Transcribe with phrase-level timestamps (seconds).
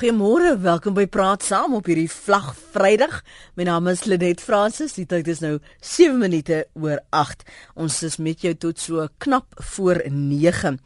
[0.00, 3.18] Goeiemôre, welkom by Praat Saam op hierdie Vlag Vrydag.
[3.52, 4.94] My naam is Lenet Fransis.
[4.96, 7.44] Die tyd is nou 7 minute oor 8.
[7.76, 10.78] Ons is met jou tot so knap voor 9.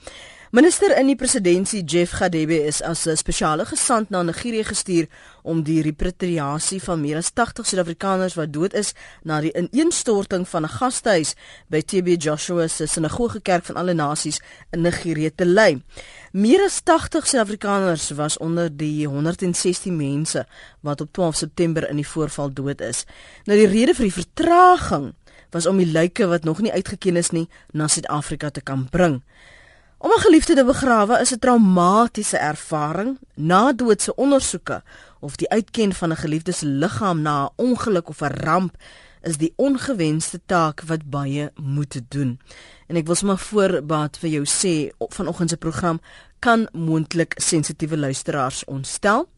[0.55, 5.09] Minister in die presidentskap Jeff Gadebe is as 'n spesiale gesant na Nigerië gestuur
[5.43, 8.95] om die repatriasie van meer as 80 Suid-Afrikaners wat dood is
[9.25, 11.35] na die ineenstorting van 'n gastehuis
[11.69, 14.41] by TB Joshua se sinagoge kerk van alle nasies
[14.71, 15.83] in Nigerië te lei.
[16.33, 20.47] Meer as 80 Suid-Afrikaners was onder die 116 mense
[20.81, 23.05] wat op 12 September in die voorval dood is.
[23.45, 25.15] Nou die rede vir die vertraging
[25.51, 29.23] was om die lyke wat nog nie uitgeken is nie na Suid-Afrika te kan bring.
[30.05, 33.19] Om 'n geliefde te begrawe is 'n traumatiese ervaring.
[33.35, 34.83] Na doodse ondersoeke
[35.21, 38.77] of die uitken van 'n geliefde se liggaam na 'n ongeluk of 'n ramp
[39.23, 42.41] is die ongewenste taak wat baie moet doen.
[42.87, 46.01] En ek wil sommer voorbaat vir jou sê vanoggend se program
[46.39, 49.29] kan moontlik sensitiewe luisteraars ontstel.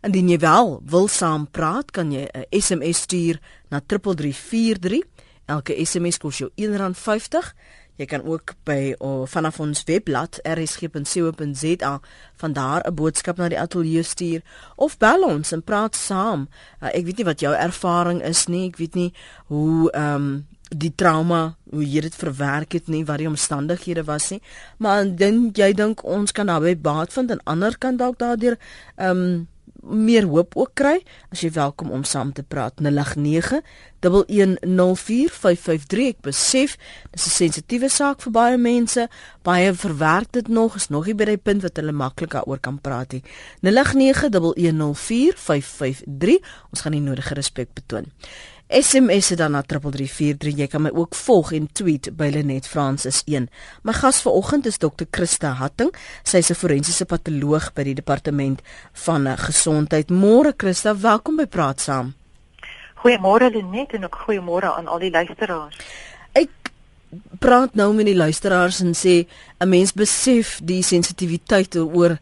[0.00, 5.02] Indien jy wel wil saampraat, kan jy 'n SMS stuur na 3343.
[5.44, 7.54] Elke SMS kos jou R1.50.
[7.96, 12.00] Jy kan ook by of vanaf ons webblad rsg.co.za
[12.36, 14.42] van daar 'n boodskap na die ateljee stuur
[14.76, 16.48] of bel ons en praat saam.
[16.82, 18.68] Uh, ek weet nie wat jou ervaring is nie.
[18.68, 19.12] Ek weet nie
[19.46, 24.30] hoe ehm um, die trauma hoe jy dit verwerk het nie wat die omstandighede was
[24.32, 24.40] nie
[24.82, 28.58] maar dan jy dink ons kan naby baat vind en ander kan dalk daardeur
[28.96, 29.48] ehm um,
[29.84, 33.60] meer hoop ook kry as jy welkom om saam te praat 089
[34.04, 34.10] 1104553
[36.10, 36.76] ek besef
[37.12, 39.08] dis 'n sensitiewe saak vir baie mense
[39.42, 42.80] baie verwerk dit nog is nog nie by die punt wat hulle maklik daaroor kan
[42.80, 43.22] praat nie.
[43.62, 44.30] 089
[46.70, 48.06] ons gaan die nodige respek betoon
[48.68, 50.56] SMS dan na 3343.
[50.56, 53.50] Jy kan my ook volg en tweet by Lenet Francis 1.
[53.84, 55.04] My gas vanoggend is Dr.
[55.10, 55.92] Christa Hatting.
[56.22, 60.08] Sy is 'n forensiese patoloog by die departement van eh, gesondheid.
[60.10, 62.14] Môre Christa, welkom by Praat Saam.
[63.04, 65.76] Goeiemôre Lenet en ook goeiemôre aan al die luisteraars.
[66.32, 66.48] Ek
[67.38, 69.26] praat nou met die luisteraars en sê
[69.60, 72.18] 'n mens besef die sensitiwiteit oor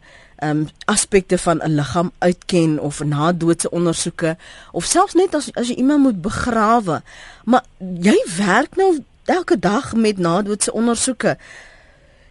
[0.49, 4.37] um aspekte van 'n liggaam uitken of na doodse ondersoeke
[4.71, 7.01] of selfs net as as jy iemand moet begrawe.
[7.43, 11.37] Maar jy werk nou elke dag met na doodse ondersoeke.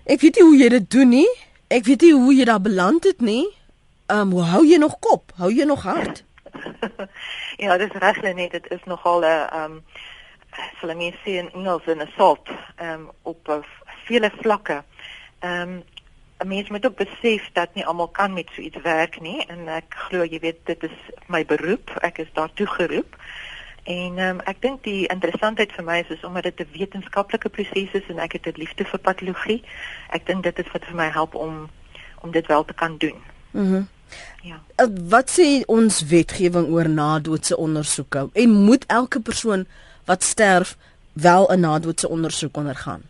[0.05, 1.31] Ek weet nie hoe jy dit doen nie.
[1.69, 3.47] Ek weet nie hoe jy daar beland het nie.
[4.06, 5.33] Um hoe hou jy nog kop?
[5.37, 6.25] Hou jy nog hart?
[7.65, 9.84] ja, dis reg net dit is nogal 'n um
[10.81, 12.49] sal ek net sê 'n Engels 'n assault
[12.81, 13.62] um op uh,
[14.05, 14.83] vele vlakke.
[15.41, 15.83] Um
[16.43, 19.69] 'n mens moet ook besef dat nie almal kan met so iets werk nie en
[19.69, 21.91] ek glo jy weet dit is my beroep.
[22.01, 23.17] Ek is daartoe geroep.
[23.83, 27.93] En um, ek dink die interessantheid vir my is, is omdat dit 'n wetenskaplike proses
[27.93, 29.63] is en ek het 'n liefde vir patologie.
[30.11, 31.71] Ek dink dit is wat vir my help om
[32.21, 33.19] om dit wel te kan doen.
[33.51, 33.75] Mhm.
[33.75, 33.89] Mm
[34.43, 34.61] ja.
[34.75, 38.29] Eh, wat sê ons wetgewing oor nadoodse ondersoeke?
[38.33, 39.67] En moet elke persoon
[40.05, 40.77] wat sterf
[41.13, 43.03] wel 'n nadoodse ondersoek ondergaan?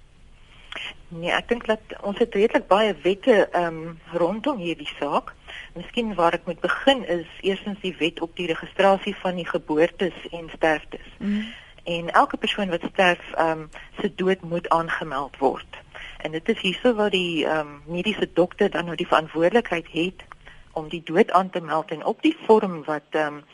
[1.13, 5.35] Nee, ek dink dat ons het redelik baie wette ehm um, rondom hierdie saak.
[5.77, 10.17] Miskien waar ek moet begin is eerstens die wet op die registrasie van die geboortes
[10.31, 11.11] en sterftes.
[11.19, 11.45] Mm.
[11.85, 13.69] En elke persoon wat sterf ehm um,
[14.01, 15.81] se dood moet aangemeld word.
[16.25, 20.25] En dit is hierso waar die ehm um, mediese dokter dan nou die verantwoordelikheid het
[20.73, 23.45] om die dood aan te meld en op die vorm wat ehm um,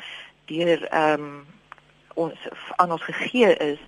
[0.45, 1.47] deur ehm um,
[2.15, 3.83] ons aan ons gegee is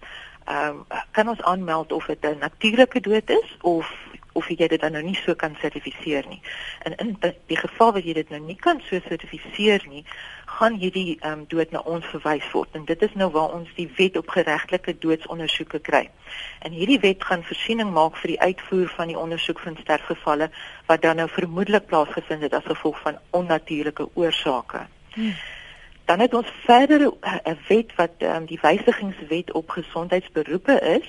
[0.51, 3.87] ehm um, kan ons aanmeld of dit 'n natuurlike dood is of
[4.33, 6.41] of jy dit dan nou nie so kan sertifiseer nie.
[6.87, 7.17] En in
[7.47, 10.05] die geval wat jy dit nou nie kan so sertifiseer nie,
[10.47, 12.75] gaan hierdie ehm um, dood na ons verwys word.
[12.79, 16.09] En dit is nou waar ons die wet op geregtelike doodsondersoeke kry.
[16.67, 20.51] En hierdie wet gaan voorsiening maak vir die uitvoer van die ondersoek van sterfgevalle
[20.87, 24.87] wat dan nou vermoedelik plaasgevind het as gevolg van onnatuurlike oorsake.
[25.15, 25.35] Hmm.
[26.11, 31.09] Dan het ons verder 'n uh, wet wat um, die wysigingswet op gesondheidsberoepe is.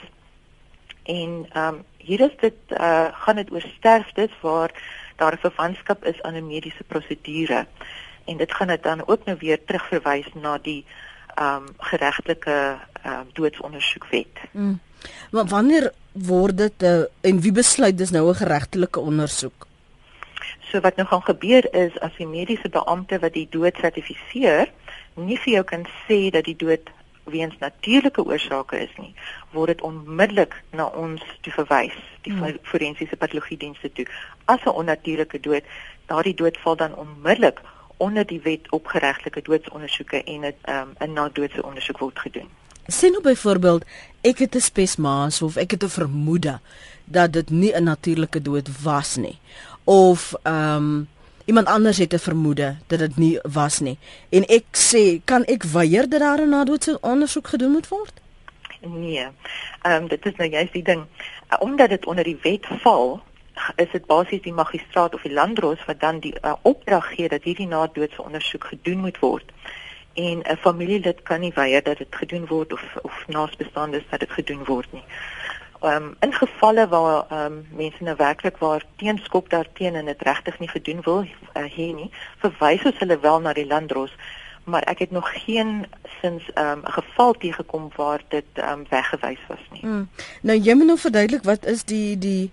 [1.03, 4.71] En ehm um, hier is dit uh, gaan dit oor sterftes waar
[5.15, 7.65] daar 'n verwantskap is aan 'n mediese prosedure.
[8.25, 10.85] En dit gaan dit dan ook nou weer terugverwys na die
[11.35, 14.35] ehm um, geregtelike ehm um, doodsondersoekwet.
[14.51, 14.79] Mm.
[15.31, 19.67] Maar wanneer word dit uh, en wie besluit dis nou 'n geregtelike ondersoek?
[20.59, 24.71] So wat nou gaan gebeur is as die mediese beampte wat die dood sertifiseer,
[25.15, 26.89] nie vir jou kan sê dat die dood
[27.23, 29.13] weens natuurlike oorsake is nie,
[29.51, 32.57] word dit onmiddellik na ons toe verwys, die hmm.
[32.63, 34.05] forensiese patologie dienste toe.
[34.45, 35.63] As 'n onnatuurlike dood,
[36.07, 37.61] daardie dood val dan onmiddellik
[37.97, 42.49] onder die wet op geregtelike doodsondersoeke en dit um, 'n nadoodse ondersoek word gedoen.
[42.87, 43.85] Sien nou byvoorbeeld,
[44.21, 46.59] ek het 'n spesmaas of ek het 'n vermoede
[47.05, 49.39] dat dit nie 'n natuurlike dood was nie.
[49.83, 51.07] Of ehm um,
[51.51, 53.97] iemand anders het 'n vermoede dat dit nie was nie.
[54.29, 58.13] En ek sê, kan ek weier dat daar 'n nadoetse ondersoek gedoen moet word?
[58.81, 59.27] Nee.
[59.81, 61.05] Ehm um, dit is nou juist die ding.
[61.49, 63.21] Uh, omdat dit onder die wet val,
[63.75, 67.43] is dit basies die magistraat of die landdros wat dan die uh, opdrag gee dat
[67.43, 69.51] hierdie nadoetse ondersoek gedoen moet word.
[70.13, 74.31] En 'n familielid kan nie weier dat dit gedoen word of of naasbestaandes dat dit
[74.31, 75.03] gedoen word nie.
[75.81, 80.21] Ehm um, in gevalle waar ehm um, mense nou werklik waar teenskop daarteen en dit
[80.21, 84.13] regtig nie gedoen wil uh, hier nie, verwys ons hulle wel na die landdros
[84.63, 85.85] maar ek het nog geen
[86.21, 89.85] sins ehm, um, geval teëgekom waar dit um, weggewys was nie.
[89.85, 90.09] Mm.
[90.41, 92.51] Nou jy moet nou verduidelik wat is die die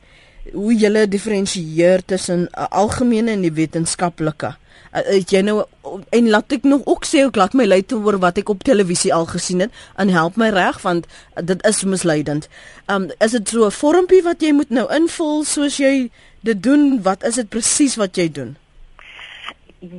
[0.52, 4.56] hoe jy diferensieer tussen 'n uh, algemene en die wetenskaplike.
[4.92, 5.64] Uh, jy nou
[6.10, 8.62] en laat ek nog ook sê ek laat my lei te oor wat ek op
[8.64, 12.48] televisie al gesien het en help my reg want uh, dit is misleidend.
[12.86, 17.02] Um is dit so 'n vormpie wat jy moet nou invul soos jy dit doen?
[17.02, 18.56] Wat is dit presies wat jy doen?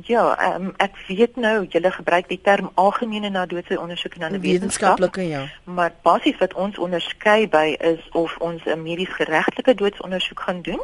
[0.04, 4.40] Ja, um, ek weet nou julle gebruik die term algemene na doodse ondersoek en 'n
[4.40, 5.48] wetenskaplike ja.
[5.64, 10.82] Maar basies wat ons onderskei by is of ons 'n medies geregtelike doodsondersoek gaan doen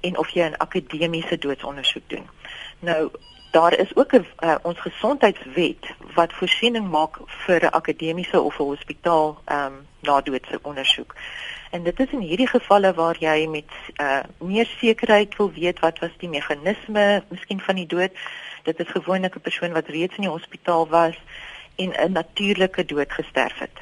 [0.00, 2.28] en of jy 'n akademiese doodsondersoek doen.
[2.78, 3.10] Nou
[3.56, 7.14] daar is ook 'n uh, ons gesondheidswet wat voorsiening maak
[7.44, 11.14] vir 'n akademiese of 'n hospitaal ehm um, na doodse ondersoek.
[11.70, 13.70] En dit is in hierdie gevalle waar jy met
[14.00, 18.12] uh meer sekerheid wil weet wat was die meganisme miskien van die dood.
[18.62, 21.16] Dit is gewoonlik 'n persoon wat reeds in die hospitaal was
[21.76, 23.76] en 'n natuurlike dood gesterf het.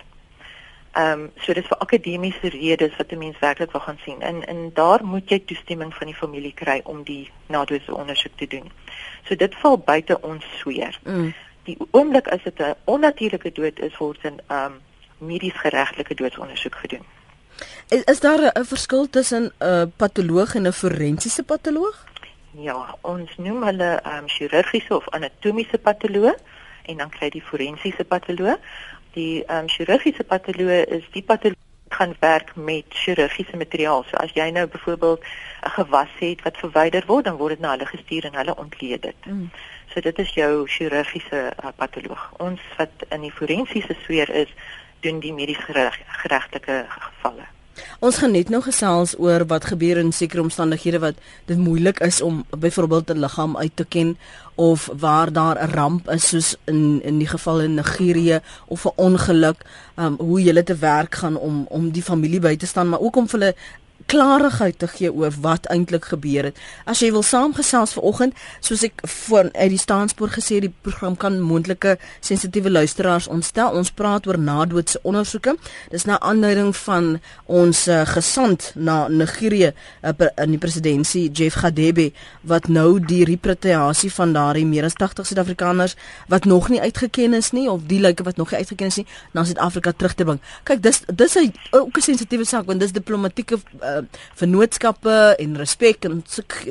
[0.93, 4.21] Ehm um, so dis vir akademiese redes wat 'n mens werklik wil gaan sien.
[4.21, 8.47] En en daar moet jy toestemming van die familie kry om die nadoese ondersoek te
[8.47, 8.71] doen.
[9.25, 11.01] So dit val buite ons sweer.
[11.03, 11.35] Mm.
[11.65, 14.81] Die oomblik as dit 'n onnatuurlike dood is, word 'n ehm um,
[15.19, 17.05] medies geregtelike doodsondersoek gedoen.
[17.89, 22.07] Is, is daar 'n verskil tussen 'n uh, patoloog en 'n forensiese patoloog?
[22.51, 26.37] Ja, ons noem hulle ehm um, chirurgiese of anatomiese patoloog
[26.83, 28.59] en dan kry die forensiese patoloog.
[29.13, 31.63] Die ehm um, chirurgiese patoloog is die patoloog
[31.95, 34.05] gaan werk met chirurgiese materiaal.
[34.09, 35.25] So as jy nou byvoorbeeld
[35.67, 39.03] 'n gewas het wat verwyder word, dan word dit na hulle gestuur en hulle ontleed
[39.03, 39.21] dit.
[39.25, 39.51] Mm.
[39.93, 42.33] So dit is jou chirurgiese uh, patoloog.
[42.37, 44.55] Ons wat in die forensiese sfeer is,
[45.01, 45.65] doen die medies
[46.23, 47.54] geregtelike gevalle.
[47.99, 51.15] Ons gaan net nog gesels oor wat gebeur in sekere omstandighede wat
[51.47, 54.17] dit moeilik is om byvoorbeeld 'n liggaam uit te ken
[54.55, 58.93] of waar daar 'n ramp is soos in in die geval in Nigerië of 'n
[58.97, 59.65] ongeluk,
[59.97, 63.17] um, hoe jy te werk gaan om om die familie by te staan, maar ook
[63.17, 63.55] om vir hulle
[64.07, 66.59] klarigheid te gee oor wat eintlik gebeur het.
[66.85, 71.41] As jy wil saamgesels vanoggend, soos ek voor uit die staanspoor gesê die program kan
[71.41, 73.75] moontlike sensitiewe luisteraars ontstel.
[73.75, 75.57] Ons praat oor nadoodse ondersoeke.
[75.91, 79.73] Dis na aanleiding van ons uh, gesant na Nigerië
[80.03, 80.13] uh,
[80.43, 82.11] in die presidentskap Jeff Gadebe
[82.49, 85.97] wat nou die repatriasie van daardie meer as 80 Suid-Afrikaners
[86.33, 89.07] wat nog nie uitgeken is nie of die lyke wat nog nie uitgeken is nie
[89.33, 90.41] na Suid-Afrika terug te bring.
[90.65, 94.03] Kyk, dis dis 'n ook 'n sensitiewe saak want dis diplomatieke uh, uh,
[94.35, 96.23] vennootskappe en respek en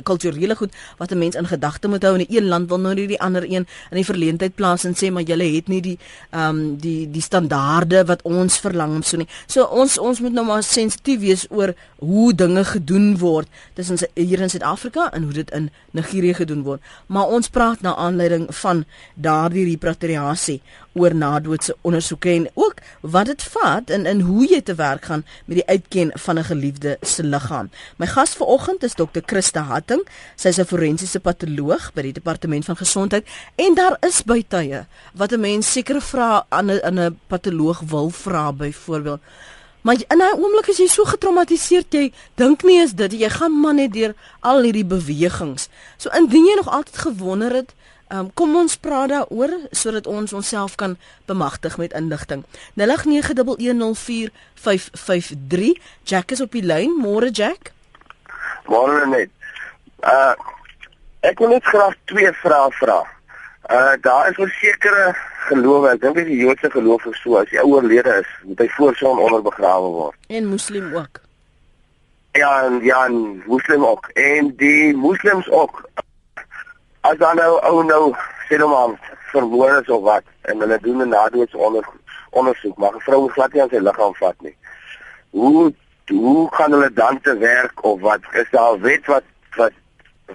[0.04, 2.94] kulturele goed wat 'n mens in gedagte moet hou in 'n een land wil nou
[2.94, 5.98] nie die ander een in die verleentheid plaas en sê maar julle het nie die
[6.32, 9.28] ehm um, die die standaarde wat ons verlang om so nie.
[9.48, 14.40] So ons ons moet nou maar sensitief wees oor hoe dinge gedoen word tussen hier
[14.40, 16.82] in Suid-Afrika en hoe dit in Nigerië gedoen word.
[17.08, 18.86] Maar ons praat na aanleiding van
[19.16, 20.62] daardie repatriasie
[20.94, 25.26] oor nadoodse ondersoeke en ook wat dit vat en in hoe jy te werk gaan
[25.46, 27.70] met die uitken van 'n geliefde se liggaam.
[27.98, 30.04] My gas vanoggend is dokter Christa Hatting.
[30.36, 35.32] Sy is 'n forensiese patoloog by die departement van gesondheid en daar is bytye wat
[35.32, 39.22] 'n mens sekere vrae aan 'n aan 'n patoloog wil vra byvoorbeeld.
[39.84, 43.60] Maar in 'n oomblik as jy so getraumatiseer jy dink nie is dit jy gaan
[43.60, 45.68] maar net deur al hierdie bewegings.
[45.98, 47.74] So indien jy nog altyd gewonder het
[48.14, 52.44] Um, kom ons praat daaroor sodat ons onsself kan bemagtig met inligting.
[52.78, 52.86] 0891104553.
[56.04, 56.94] Jack is op die lyn.
[57.02, 57.72] Môre Jack.
[58.70, 59.30] Môre net.
[60.06, 60.34] Uh
[61.24, 63.00] ek wil net graag twee vrae vra.
[63.72, 65.16] Uh daar is versekerde
[65.48, 68.96] gelowe, ek dink die Joodse geloof is so as jy oorlede is, moet hy voor
[69.00, 70.18] son onder begrawe word.
[70.30, 71.16] En moslim ook.
[72.38, 74.06] Ja, en ja, en moslim ook.
[74.14, 75.90] En die moslems ook
[77.04, 78.04] as dan nou ou nou
[78.48, 78.96] sê nou maar
[79.32, 81.86] vermoor is of wat en hulle doen 'n nadoods onder
[82.30, 84.56] ondersoek maar 'n vrou glad nie aan sy liggaam vat nie.
[85.30, 85.74] Hoe
[86.12, 89.24] hoe gaan hulle dan te werk of wat is daar 'n wet wat
[89.56, 89.74] wat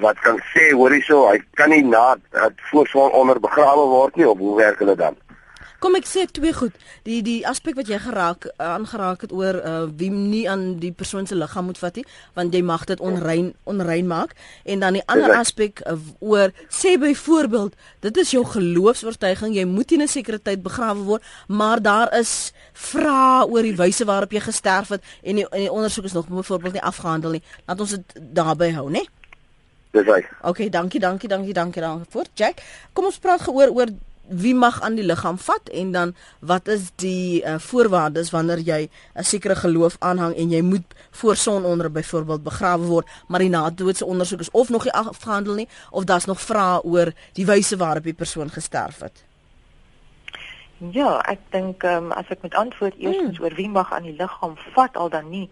[0.00, 4.28] wat kan sê hoor hierso hy kan nie na dat voorswaar onder begrawe word nie
[4.28, 5.16] of hoe werk hulle dan?
[5.78, 6.74] Kom ek sê twee goed.
[7.06, 11.26] Die die aspek wat jy geraak aangeraak het oor uh, wie nie aan die persoon
[11.30, 12.04] se liggaam moet vat nie,
[12.34, 14.34] want jy mag dit onrein onrein maak
[14.66, 19.94] en dan die ander aspek uh, oor sê byvoorbeeld, dit is jou geloofsvertuiging, jy moet
[19.94, 24.40] in 'n sekere tyd begrawe word, maar daar is vrae oor die wyse waarop jy
[24.40, 27.42] gesterf het en die, en die ondersoek is nog byvoorbeeld nie afgehandel nie.
[27.66, 29.06] Laat ons dit daarby hou, né?
[29.90, 30.26] Dis reg.
[30.42, 32.26] Okay, dankie, dankie, dankie, dankie daarvoor.
[32.34, 32.60] Jack,
[32.92, 33.94] kom ons praat geoor oor
[34.28, 38.88] wie mag aan die liggaam vat en dan wat is die uh, voorwaardes wanneer jy
[39.14, 44.04] 'n sekere geloof aanhang en jy moet voor sononder byvoorbeeld begrawe word maar die nadoodse
[44.04, 48.04] ondersoek is of nog nie afgehandel nie of daar's nog vrae oor die wyse waarop
[48.04, 49.24] die persoon gesterf het.
[50.78, 53.42] Ja, ek dink um, as ek met antwoord eers hmm.
[53.42, 55.50] oor wie mag aan die liggaam vat al dan nie.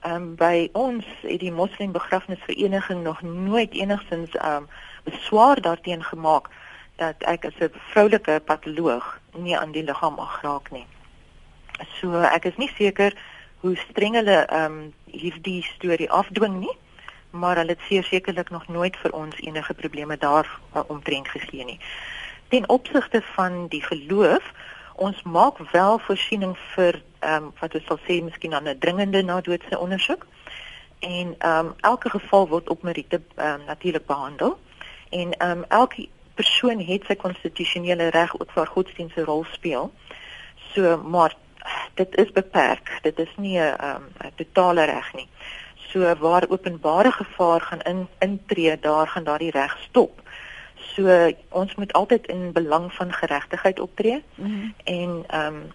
[0.00, 4.68] Ehm um, by ons het die moslim begrafnisvereniging nog nooit enigsins ehm um,
[5.04, 6.48] beswaar daarteen gemaak
[7.02, 10.86] dat ek as 'n vroulike patoloog nie aan die liggaam mag raak nie.
[11.98, 13.12] So ek is nie seker
[13.60, 16.76] hoe streng hulle ehm um, hierdie storie afdwing nie,
[17.30, 21.80] maar hulle het sekerlik nog nooit vir ons enige probleme daar uh, omtrent gegee nie.
[22.48, 24.52] Ten opsigte van die geloof,
[24.94, 29.22] ons maak wel voorsiening vir ehm um, wat ons sal sê miskien dan 'n dringende
[29.22, 30.26] nadoodse ondersoek.
[30.98, 34.58] En ehm um, elke geval word op meriete um, natuurlik behandel.
[35.10, 39.92] En ehm um, elke persoon het sy konstitusionele reg ook vir godsdienst 'n rol speel.
[40.74, 41.34] So maar
[41.94, 42.98] dit is beperk.
[43.02, 45.28] Dit is nie 'n um, totale reg nie.
[45.74, 50.22] So waar openbare gevaar gaan in intree, daar gaan daardie reg stop.
[50.74, 54.22] So ons moet altyd in belang van geregtigheid optree.
[54.34, 54.74] Mm -hmm.
[54.84, 55.72] En ehm um,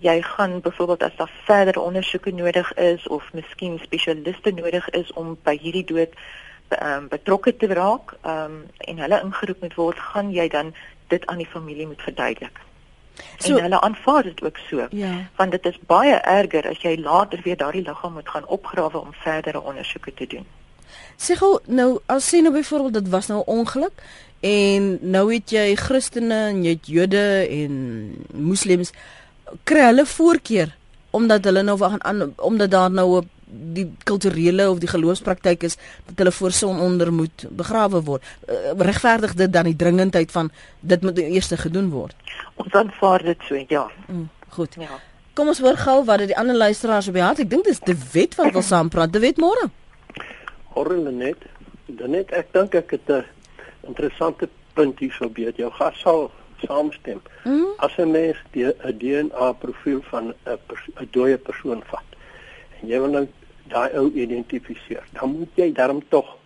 [0.00, 5.38] jy gaan byvoorbeeld as daar verdere ondersoeke nodig is of miskien spesialiste nodig is om
[5.42, 6.14] by hierdie dood
[6.82, 10.74] um, betrokke te raak um, en hulle ingeroep moet word, gaan jy dan
[11.08, 12.60] dit aan die familie moet verduidelik.
[13.38, 14.86] So, en hulle aanvaar dit ook so.
[14.90, 15.28] Ja.
[15.36, 19.12] Want dit is baie erger as jy later weer daardie liggaam moet gaan opgrawe om
[19.12, 20.46] verdere ondersoeke te doen.
[21.18, 24.02] Sê gou nou as sê nou byvoorbeeld dit was nou 'n ongeluk
[24.40, 27.72] en nou het jy Christene en jy het Jode en
[28.32, 28.92] Moslems
[29.64, 30.76] kry hulle voorkeur
[31.10, 35.76] omdat hulle nou gaan omdat daar nou 'n die kulturele of die geloofspraktyk is
[36.06, 38.24] dat hulle voor son onder moet begrawe word.
[38.48, 40.50] Uh, regverdig dit dan die dringendheid van
[40.80, 42.16] dit moet eers gedoen word.
[42.54, 43.86] Ons aanvaar dit so, ja.
[44.06, 44.74] Mm, goed.
[44.78, 45.00] Ja.
[45.34, 47.40] Kom ons hoor gou wat die ander luisteraars op die hart.
[47.44, 49.12] Ek dink dis die wet wat wil saam praat.
[49.14, 49.70] Die wet môre.
[50.74, 51.46] Horrende net.
[51.86, 53.24] Dan net ek dink ek het 'n
[53.86, 55.56] interessante punt hier sou beet.
[55.56, 56.30] Jou gas sal
[56.66, 57.22] saamstem.
[57.44, 57.72] Mm.
[57.78, 60.58] As 'n mens die 'n DNA profiel van 'n
[61.00, 62.07] 'n dooie persoon vat
[62.86, 63.26] jy wil nou
[63.68, 66.36] daai ou identifiseer, dan moet jy daarom tog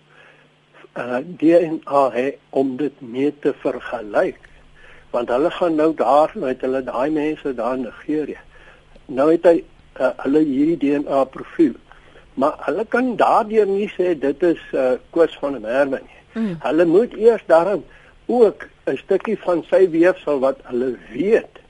[0.99, 4.41] uh DNA hê om dit mee te vergelyk.
[5.13, 8.41] Want hulle gaan nou daar met hulle daai mense daar in Nigerië.
[9.07, 9.63] Nou het hy
[10.01, 11.75] uh, hulle hierdie DNA profiel.
[12.35, 16.21] Maar hulle kan daardeur nie sê dit is uh Koos van der Merwe nie.
[16.33, 16.55] Mm.
[16.65, 17.85] Hulle moet eers daarom
[18.27, 21.61] ook 'n stukkie van sy weefsel wat hulle weet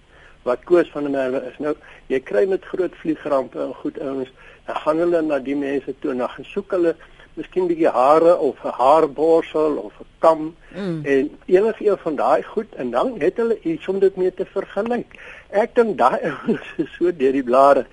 [0.43, 1.59] wat Koos van der Merwe is.
[1.59, 1.75] Nou
[2.07, 4.31] jy kry met groot vliegrampe en goed ouens
[4.67, 6.95] dan gaan hulle na die mense toe en dan gaan soek hulle
[7.35, 10.41] miskien bietjie hare of 'n haarborsel of 'n kam
[10.75, 11.05] mm.
[11.05, 15.17] en enigiets van daai goed en dan het hulle iets om dit mee te vergelyk.
[15.51, 16.21] Ek dink daai
[16.83, 17.87] is so deur die blare.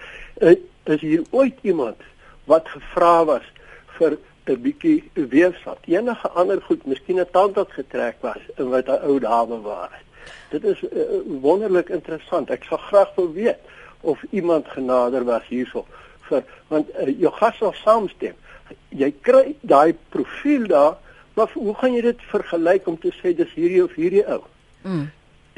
[0.83, 2.01] Is hier ooit iemand
[2.45, 3.47] wat gevra was
[3.97, 5.77] vir 'n bietjie weefsel?
[5.85, 9.99] Enige ander goed, miskien 'n tand wat getrek was en wat 'n ou dame was.
[10.49, 11.01] Dit is uh,
[11.41, 12.49] wonderlik interessant.
[12.49, 13.61] Ek sal graag wil weet
[14.01, 15.85] of iemand genader was hierso
[16.29, 18.35] vir want uh, jou gas sal saamstem.
[18.93, 20.97] Jy kry daai profiel daar,
[21.37, 24.43] maar hoe gaan jy dit vergelyk om te sê dis hierdie of hierdie ou?
[24.83, 25.07] Mm.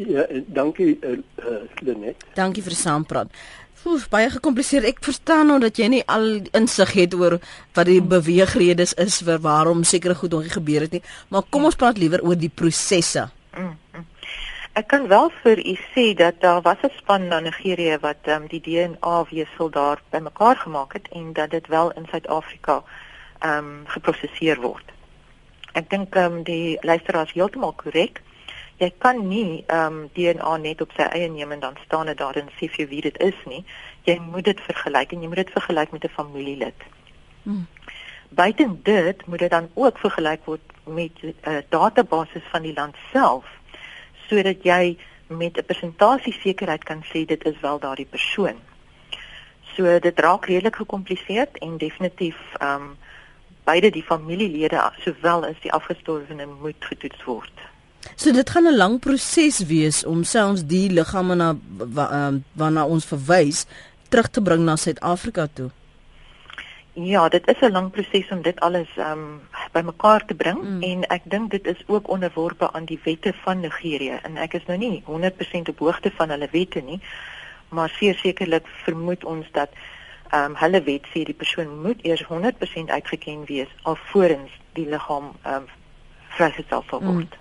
[0.01, 2.23] Ja, dankie uh, uh, Lenet.
[2.37, 3.33] Dankie vir saampraat.
[3.81, 4.85] Oef, baie gekompliseer.
[4.85, 7.39] Ek verstaan nou dat jy nie al insig het oor
[7.77, 11.77] wat die beweegredes is vir waarom sekere goed nog gebeur het nie, maar kom ons
[11.77, 13.27] praat liewer oor die prosesse.
[13.57, 14.05] Mm.
[14.71, 18.47] Ek kan wel vir u sê dat daar was 'n span na Nigerië wat um,
[18.47, 22.83] die DNA wesel daar bymekaar gemaak het en dat dit wel in Suid-Afrika
[23.39, 24.87] ehm um, geproseseer word.
[25.73, 28.21] Ek dink ehm um, die luisteraar is heeltemal korrek.
[28.77, 32.17] Jy kan nie ehm um, DNA net op sy eie neem en dan staan dit
[32.17, 33.65] daar en sê vir wie dit is nie.
[34.03, 36.79] Jy moet dit vergelyk en jy moet dit vergelyk met 'n familielid.
[37.43, 37.67] Hmm.
[38.29, 42.95] Buiten dit moet dit dan ook vergelyk word met 'n uh, database van die land
[43.11, 43.59] self
[44.31, 44.97] sodat jy
[45.27, 48.57] met 'n persentasie sekerheid kan sê dit is wel daardie persoon.
[49.75, 52.97] So dit raak redelik gekompliseerd en definitief ehm um,
[53.63, 57.57] beide die familielede sowel as die afgestorwene moet getoets word.
[58.15, 62.85] So dit gaan 'n lang proses wees om selfs die liggame na wa, uh, waarna
[62.85, 63.65] ons verwys
[64.09, 65.69] terug te bring na Suid-Afrika toe.
[66.93, 70.81] Ja, dit is 'n lang proses om dit alles um bymekaar te bring mm.
[70.81, 74.65] en ek dink dit is ook onderworpe aan die wette van Nigerië en ek is
[74.65, 76.99] nou nie 100% op hoogte van hulle wette nie,
[77.69, 79.69] maar sekerlik vermoed ons dat
[80.33, 85.65] um hulle wet sê die persoon moet eers 100% uitgeken wees alvorens die liggaam um
[86.27, 87.31] vrygestel sal word.
[87.35, 87.40] Mm.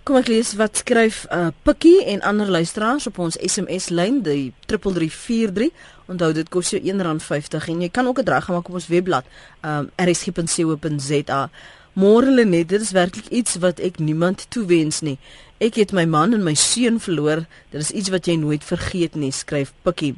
[0.00, 4.54] Kom ek lees wat skryf uh Pikkie en ander luisteraars op ons SMS lyn die
[4.70, 5.68] 3343.
[6.08, 9.24] Onthou dit kos jou R1.50 en jy kan ook 'n draai gemaak op ons webblad
[9.62, 11.50] um rsg.co.za.
[11.92, 15.18] Môre Lenet, dit is werklik iets wat ek niemand toewens nie.
[15.60, 17.44] Ek het my man en my seun verloor.
[17.70, 20.14] Dit is iets wat jy nooit vergeet nie, skryf Pikkie.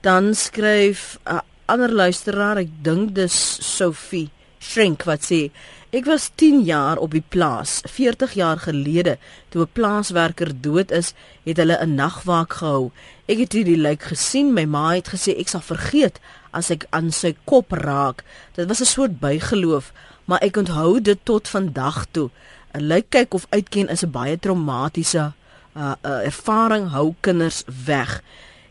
[0.00, 4.28] Dan skryf 'n uh, ander luisteraar, ek dink dis Sophie
[4.64, 5.50] Shrink wat sê
[5.94, 7.78] Ek was 10 jaar op die plaas.
[7.86, 11.12] 40 jaar gelede, toe 'n plaaswerker dood is,
[11.44, 12.90] het hulle 'n nagwaak gehou.
[13.26, 14.52] Ek het hierdie lijk gesien.
[14.52, 16.20] My ma het gesê ek sal vergeet
[16.50, 18.24] as ek aan sy kop raak.
[18.54, 19.92] Dit was 'n soort bygeloof,
[20.24, 22.30] maar ek onthou dit tot vandag toe.
[22.72, 25.32] 'n Lijk kyk of uitken is 'n baie traumatiese
[25.76, 28.22] uh, uh, ervaring hou kinders weg.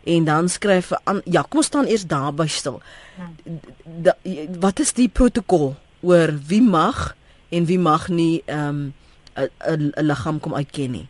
[0.03, 2.81] En dan skryf aan ja, kom ons staan eers daar by stil.
[3.83, 4.15] Da,
[4.59, 5.75] wat is die protokol?
[6.03, 7.15] Oor wie mag
[7.49, 8.93] en wie mag nie ehm um,
[9.33, 11.07] 'n liggaam kom uitken nie.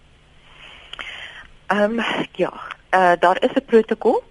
[1.68, 2.54] Ehm um, ja,
[2.92, 4.24] uh, daar is 'n protokol.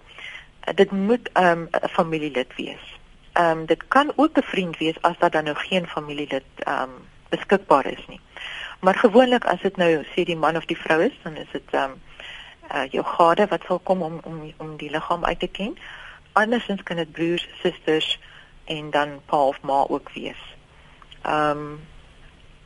[0.67, 2.99] Uh, dit moet ehm um, 'n familielid wees.
[3.33, 6.81] Ehm um, dit kan ook 'n vriend wees as daar dan nou geen familielid ehm
[6.81, 6.89] um,
[7.29, 8.19] beskikbaar is nie.
[8.79, 11.69] Maar gewoonlik as dit nou sê die man of die vrou is, dan is dit
[11.71, 12.01] ehm um,
[12.75, 15.77] uh, jou gade wat sal kom om om om die liggaam uit te ken.
[16.31, 18.19] Andersins kan dit broers, susters
[18.65, 20.52] en dan pa of ma ook wees.
[21.23, 21.79] Ehm um,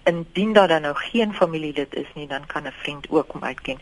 [0.08, 3.78] indien daar dan nou geen familielid is nie, dan kan 'n vriend ook kom uitken.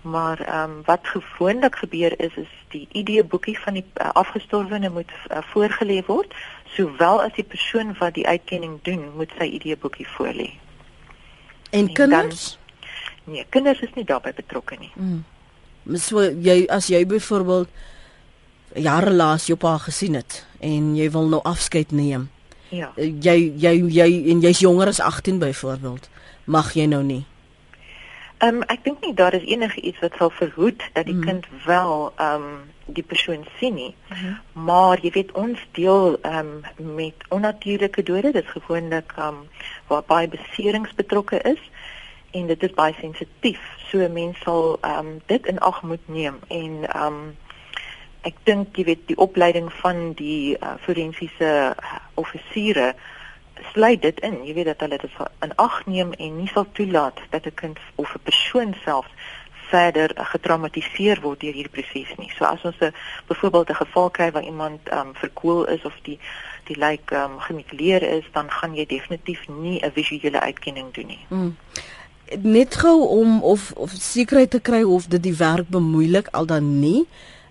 [0.00, 5.10] Maar ehm um, wat gewoonlik gebeur is is die ID-boekie van die uh, afgestorwene moet
[5.30, 10.50] uh, voorgelê word, sowel as die persoon wat die uitkenning doen, moet sy ID-boekie voorlê.
[11.70, 12.58] En, en kinders?
[12.58, 14.92] Dan, nee, kinders is nie daarbey betrokke nie.
[14.94, 15.24] Mm.
[15.94, 17.68] So jy as jy byvoorbeeld
[18.74, 22.30] jare laas jou pa gesien het en jy wil nou afskeid neem.
[22.68, 22.92] Ja.
[22.96, 26.08] Uh, jy jy jy en jy's jonger as 18 byvoorbeeld.
[26.44, 27.24] Mag jy nou nie?
[28.38, 31.24] Ehm um, ek dink nie daar is enige iets wat sal verhoed dat die mm.
[31.24, 33.94] kind wel ehm um, die persoon sien nie.
[34.08, 34.64] Mm -hmm.
[34.64, 36.46] Maar jy weet ons deel ehm
[36.78, 39.48] um, met onnatuurlike dode, dit is gewoonlik ehm um,
[39.86, 41.70] waar baie beserings betrokke is
[42.30, 43.60] en dit is baie sensitief.
[43.88, 47.36] So mense sal ehm um, dit in ag moet neem en ehm um,
[48.22, 52.94] ek dink jy weet die opleiding van die uh, forensiese uh, offisiere
[53.72, 54.44] sluit dit in.
[54.44, 57.78] Jy weet dat hulle dit in ag neem en nie sal toelaat dat 'n kind
[57.94, 59.06] of 'n persoon self
[59.70, 62.30] verder uh, getraumatiseer word deur hierdie proses nie.
[62.38, 62.94] So as ons 'n
[63.26, 66.18] byvoorbeeld 'n geval kry waar iemand um, verkoel is of die
[66.64, 71.26] die lijk um, gemutileer is, dan gaan jy definitief nie 'n visuele uitkenning doen nie.
[71.28, 71.56] Mm
[72.42, 76.78] net gou om of of sekerheid te kry of dit die werk bemoeilik al dan
[76.80, 77.06] nie.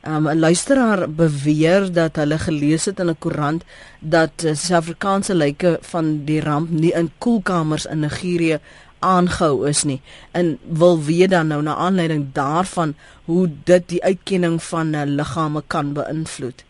[0.08, 3.64] Um, 'n luisteraar beweer dat hulle gelees het in 'n koerant
[4.00, 8.60] dat uh, Suid-Afrikaanse lyke van die ramp nie in koelkamers in Nigerië
[9.00, 14.64] aangehou is nie en wil weet dan nou na aanleiding daarvan hoe dit die uitkenning
[14.64, 16.64] van uh, liggame kan beïnvloed.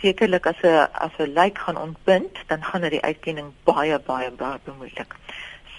[0.00, 4.30] Sekerlik as 'n as 'n lijk gaan ontbind, dan gaan dit die uitkenning baie baie
[4.30, 5.14] baie bemoeilik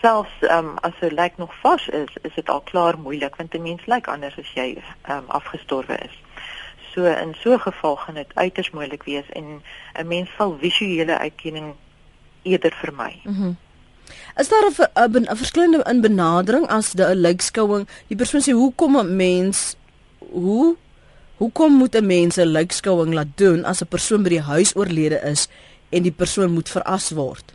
[0.01, 3.61] selfs um, as 'n lijk nog vars is, is dit al klaar moeilik want 'n
[3.61, 4.77] mens lyk anders as jy
[5.09, 6.15] um, afgestorwe is.
[6.93, 9.61] So in so 'n geval gaan dit uiters moeilik wees en
[9.93, 11.73] 'n mens sal visuele uitkenning
[12.41, 13.19] eerder vermy.
[13.23, 13.57] Mm
[14.35, 17.87] is daar 'n 'n verskillende in benadering as 'n lijkskouing?
[18.07, 19.75] Die persoon sê hoekom 'n mens
[20.17, 20.75] hoe
[21.37, 25.19] hoekom moet 'n mens 'n lijkskouing laat doen as 'n persoon by die huis oorlede
[25.21, 25.47] is
[25.89, 27.53] en die persoon moet veras word?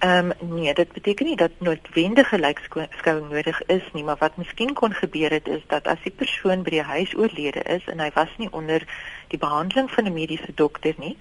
[0.00, 4.72] Ehm um, nee, dit beteken nie dat noodwendige lijkskouing nodig is nie, maar wat miskien
[4.72, 8.08] kon gebeur het is dat as die persoon by die huis oorlede is en hy
[8.14, 8.86] was nie onder
[9.28, 11.18] die behandeling van 'n mediese dokter nie,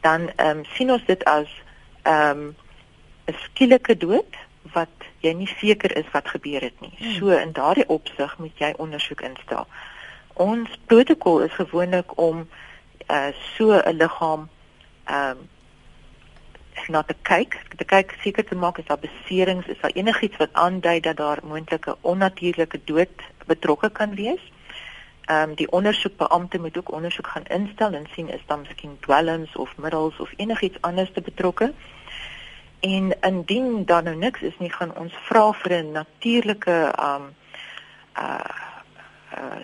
[0.00, 1.52] dan ehm um, sien ons dit as
[2.02, 2.56] ehm um,
[3.28, 4.40] 'n skielike dood
[4.72, 6.94] wat jy nie seker is wat gebeur het nie.
[6.96, 7.12] Hmm.
[7.12, 9.66] So in daardie opsig moet jy ondersoek instel.
[10.32, 12.48] Ons protokol is gewoonlik om
[13.10, 14.48] uh so 'n liggaam
[15.04, 15.48] ehm um,
[16.86, 20.52] na te kyk, te kyk seker te maak is daar beserings, is daar enigiets wat
[20.52, 24.42] aandui dat daar moontlike onnatuurlike dood betrokke kan wees.
[25.28, 29.56] Ehm um, die ondersoekbeampte moet ook ondersoek gaan instel en sien is daar miskien dwelms
[29.56, 31.72] of middels of enigiets anders te betrokke.
[32.80, 37.34] En indien daar nou niks is nie, gaan ons vra vir 'n natuurlike um
[38.18, 38.68] uh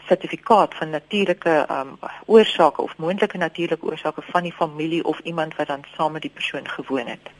[0.06, 5.66] sertifikaat van natuurlike um oorsake of moontlike natuurlike oorsake van die familie of iemand wat
[5.66, 7.30] dan saam met die persoon gewoon het.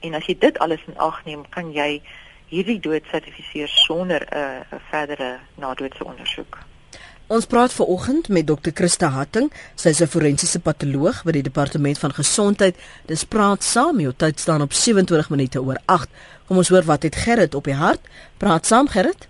[0.00, 2.02] En as jy dit alles in ag neem, kan jy
[2.48, 6.58] hierdie dood sertifiseer sonder 'n uh, verdere nadoodse ondersoek.
[7.26, 8.70] Ons praat ver oggend met Dr.
[8.74, 9.52] Christa Hatting.
[9.74, 12.76] Sy is 'n forensiese patoloog by die Departement van Gesondheid.
[13.06, 16.08] Dis praat saam, jou tyd staan op 27 minute oor 8.
[16.46, 18.00] Kom ons hoor wat het Gerrit op die hart.
[18.38, 19.26] Praat saam Gerrit.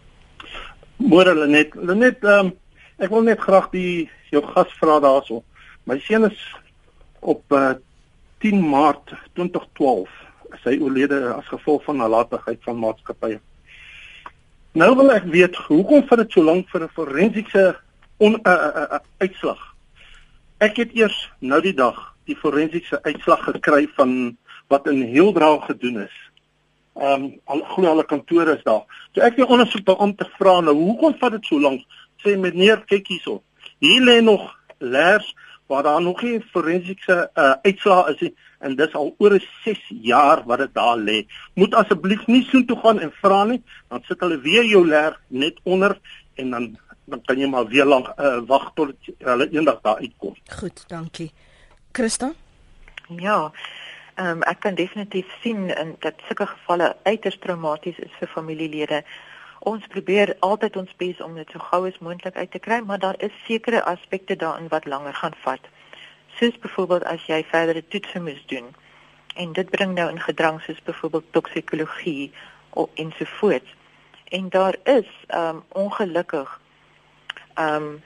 [0.97, 2.55] Môre Lenet, Lenet, um,
[2.97, 5.43] ek wil net graag die jou gas vra daarso.
[5.85, 6.39] My seun is
[7.21, 7.75] op uh,
[8.41, 10.09] 10 Maart 2012
[10.63, 13.39] sy oorlede as gevolg van nalatigheid van maatskappye.
[14.77, 17.65] Nou wil ek weet hoekom vat dit so lank vir 'n forensiese
[18.17, 19.61] on uh, uh, uh, uitslag?
[20.65, 24.37] Ek het eers nou die dag die forensiese uitslag gekry van
[24.69, 26.17] wat in Hildra gedoen is.
[26.97, 28.85] Ehm um, al glo alle kantore is daar.
[29.13, 31.83] So ek het ondersoek by om te vra nou hoekom vat dit so lank?
[32.25, 33.43] Sê meneer kyk hierso.
[33.85, 35.35] Hier lê nog leers
[35.67, 38.33] waar daar nog nie forensiese uh, uitslae is nie
[38.65, 41.19] en dis al oor 6 jaar wat dit daar lê.
[41.55, 43.61] Moet asseblief nie so toe gaan en vra nie,
[43.93, 45.99] dan sit hulle weer jou leer net onder
[46.37, 46.75] en dan
[47.07, 50.35] dan kan jy maar weer lank uh, wag tot hulle eendag daar uitkom.
[50.59, 51.29] Goed, dankie.
[51.95, 52.33] Christa?
[53.23, 53.53] Ja.
[54.17, 59.03] Ehm um, ek kan definitief sien in dat sulke gevalle uiters traumaties is vir familielede.
[59.59, 62.99] Ons probeer altyd ons bes om dit so gou as moontlik uit te kry, maar
[62.99, 65.69] daar is sekere aspekte daarin wat langer gaan vat
[66.39, 68.69] soos byvoorbeeld as jy verdere toetse moet doen.
[69.37, 72.33] En dit bring nou in gedrang soos byvoorbeeld toksikologie
[72.95, 73.69] en so voort.
[74.29, 76.61] En daar is um ongelukkig
[77.61, 78.03] um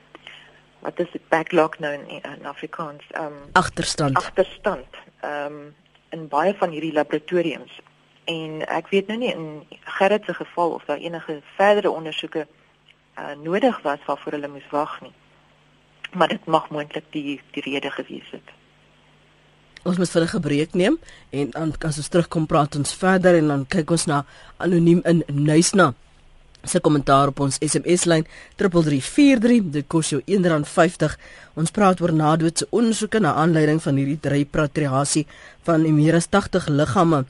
[0.80, 4.16] wat is dit backlog nou in, in Afrikaans um agterstand.
[4.16, 4.86] Agterstand
[5.22, 5.74] um
[6.10, 7.80] in baie van hierdie laboratoriums.
[8.24, 13.34] En ek weet nou nie in Gerrit se geval of daar enige verdere ondersoeke uh,
[13.42, 15.14] nodig was waarvoor hulle moes wag nie
[16.12, 18.56] maar dit mag moontlik die die rede gewees het.
[19.82, 20.98] Ons moet vir 'n gebreek neem
[21.30, 24.24] en dan as ons terugkom praat ons verder en dan kyk ons na
[24.56, 25.94] anoniem in Nuisna.
[26.64, 28.26] Se kommentaar op ons SMS lyn
[28.60, 31.16] 3343 dit kos jou R1.50.
[31.54, 35.26] Ons praat oor nadoetse ondersoeke na aanleiding van hierdie drie patriasie
[35.68, 37.24] van meer as 80 liggame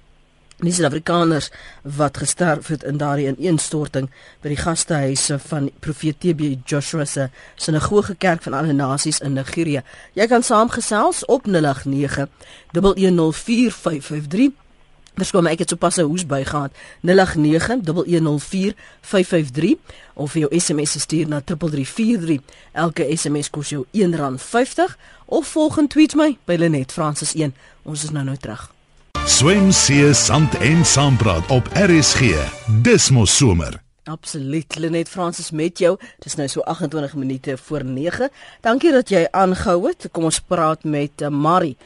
[0.65, 1.49] die Suid-Afrikaners
[1.97, 4.11] wat gesterf het in daardie ineenstorting
[4.43, 9.83] by die gastehuise van Profeet TB Joshua se sinagoge kerk van alle nasies in Nigerië.
[10.15, 12.29] Jy kan saamgesels op 089
[12.77, 14.70] 1104553.
[15.15, 16.71] Verskom ek het sopas 'n hoes by gehad
[17.01, 19.77] 0891104553
[20.15, 22.41] of jou SMS stuur na 3343
[22.73, 28.05] elke SMS kos jou R1.50 of volg en tweet my by Lenet Francis 1 ons
[28.05, 28.73] is nou nou terug
[29.27, 32.21] Swem see sand en saampraat op RSG.
[32.83, 33.83] Dis mos somer.
[34.05, 34.77] Absoluut.
[34.77, 35.99] Lenet Fransis met jou.
[36.19, 38.29] Dis nou so 28 minute voor 9.
[38.61, 40.09] Dankie dat jy aangehou het.
[40.11, 41.77] Kom ons praat met uh, Marie.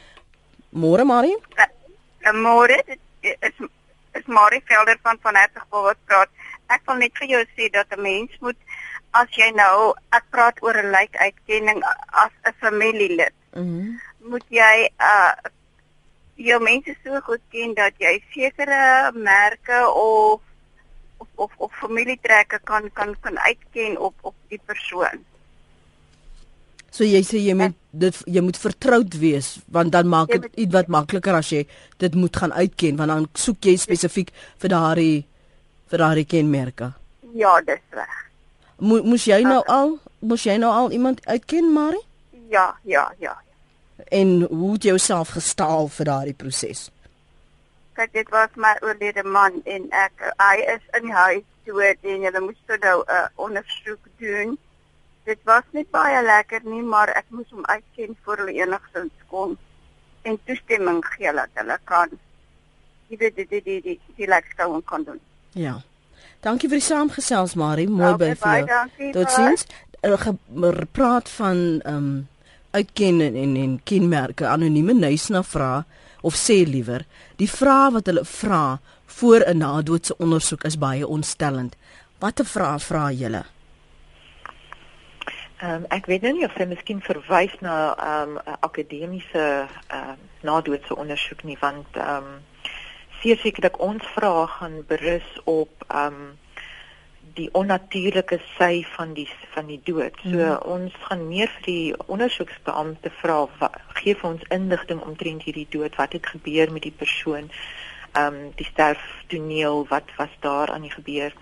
[0.69, 1.37] Môre Marie?
[1.59, 2.83] Uh, Môre.
[3.25, 3.57] Is
[4.15, 6.29] is Marie Velder van van Hertigbol wat praat.
[6.71, 8.57] Ek wil net vir jou sê dat 'n mens moet
[9.11, 11.83] as jy nou ek praat oor 'n lykuitkenning
[12.23, 13.33] as 'n familielid.
[13.53, 13.63] Mhm.
[13.63, 15.33] Mm moet jy uh
[16.35, 20.41] jou mense so goed ken dat jy sekere merke of
[21.17, 25.23] of of, of familietrekke kan kan kan uitken op op die persoon.
[26.95, 30.73] So jy sê jy moet dit jy moet vertroud wees want dan maak dit iets
[30.75, 31.65] wat makliker as jy
[32.03, 34.31] dit moet gaan uitken want dan soek jy spesifiek
[34.63, 35.25] vir daardie
[35.91, 36.93] vir daardie kenmerke.
[37.35, 38.19] Ja, dis reg.
[38.79, 42.03] Mo moes jy nou al moes jy nou al iemand uitken, Marie?
[42.49, 43.35] Ja, ja, ja
[44.07, 46.89] en hoe het jy jouself gestaal vir daardie proses?
[47.95, 52.25] Kyk, dit was my oorlede man en ek hy is in die huis dood en
[52.27, 54.57] hulle moes toe nou 'n uh, ondersoek doen.
[55.25, 59.57] Dit was nie baie lekker nie, maar ek moes hom uitken voor hulle enigstens kon
[60.21, 62.13] en toestemming gee dat hulle kan
[63.09, 65.19] jy weet dit dit dit die lekskou kan doen.
[65.53, 65.79] Ja.
[66.45, 69.11] Dankie vir die saamgesels Marie, mooi okay, by jou.
[69.15, 69.65] Totsiens.
[70.05, 72.27] Er praat van ehm um,
[72.75, 75.85] uitken en en, en kenmerke anonieme nuisna vra
[76.21, 77.05] of sê liewer
[77.39, 78.79] die vrae wat hulle vra
[79.17, 81.75] voor 'n nadoetse ondersoek is baie ontstellend.
[82.19, 83.43] Watter vrae vra julle?
[85.59, 90.09] Ehm um, ek weet nou nie of jy miskien verwys na ehm um, akademiese ehm
[90.15, 92.41] um, nadoetse ondersoek nie want ehm um,
[93.25, 96.33] sekerlik ons vrae gaan berus op ehm um,
[97.35, 100.19] die onnatuurlike sy van die van die dood.
[100.23, 100.59] So mm.
[100.75, 103.39] ons gaan meer vir die ondersoeksbeampte vra
[103.99, 107.51] gee vir ons inligting omtrent hierdie dood, wat het gebeur met die persoon.
[108.15, 111.33] ehm um, die sterftoneel wat was daar aan die gebeur.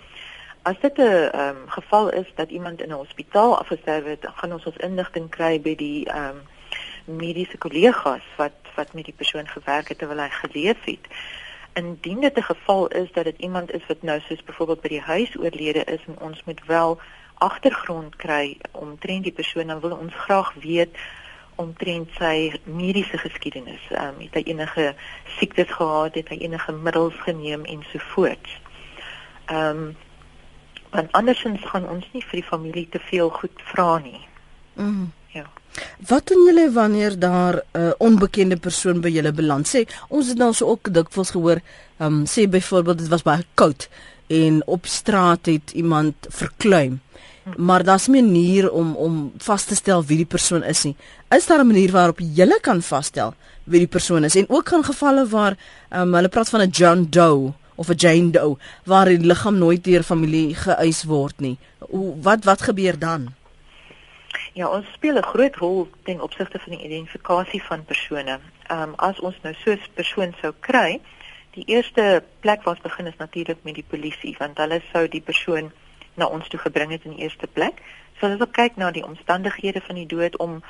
[0.63, 4.65] As dit 'n um, geval is dat iemand in 'n hospitaal afgesterf het, gaan ons
[4.65, 9.87] ons inligting kry by die ehm um, mediese kollegas wat wat met die persoon gewerk
[9.87, 11.07] het terwyl hy geleef het.
[11.73, 15.01] Indien dit 'n geval is dat dit iemand is wat nou soos byvoorbeeld by die
[15.01, 16.99] huis oorlede is en ons moet wel
[17.33, 20.97] agtergrond kry omtrent die persoon dan wil ons graag weet
[21.55, 23.81] omtrent sy mediese geskiedenis.
[23.89, 24.95] Ehm um, het hy enige
[25.25, 28.47] siektes gehad, het hy enige middels geneem en so voort.
[29.45, 29.95] Ehm um,
[30.93, 34.21] want andersins gaan ons nie vir die familie te veel goed vra nie.
[34.75, 35.09] Mhm.
[35.33, 35.45] Ja.
[36.07, 39.67] Wat doen julle wanneer daar 'n uh, onbekende persoon by julle beland?
[39.67, 41.61] Sê ons het nou so ook dikwels gehoor,
[41.97, 43.89] ehm um, sê byvoorbeeld dit was baie koud
[44.27, 47.01] en op straat het iemand verkleum.
[47.57, 50.95] Maar daar's 'n manier om om vas te stel wie die persoon is nie.
[51.29, 54.35] Is daar 'n manier waarop jy kan vasstel wie die persoon is?
[54.35, 55.57] En ook gaan gevalle waar
[55.89, 59.83] um, hulle praat van 'n John Doe of 'n Jane Doe waar die liggaam nooit
[59.83, 61.57] deur familie geëis word nie.
[61.79, 63.33] Hoe wat wat gebeur dan?
[64.53, 68.39] Ja, ons speel 'n groot rol ten opsigte van die identifikasie van persone.
[68.67, 71.01] Ehm um, as ons nou so 'n persoon sou kry,
[71.51, 75.21] die eerste plek waar ons begin is natuurlik met die polisie, want hulle sou die
[75.21, 75.71] persoon
[76.13, 77.81] na ons toe gebring het in die eerste plek.
[78.17, 80.63] So hulle wil kyk na die omstandighede van die dood om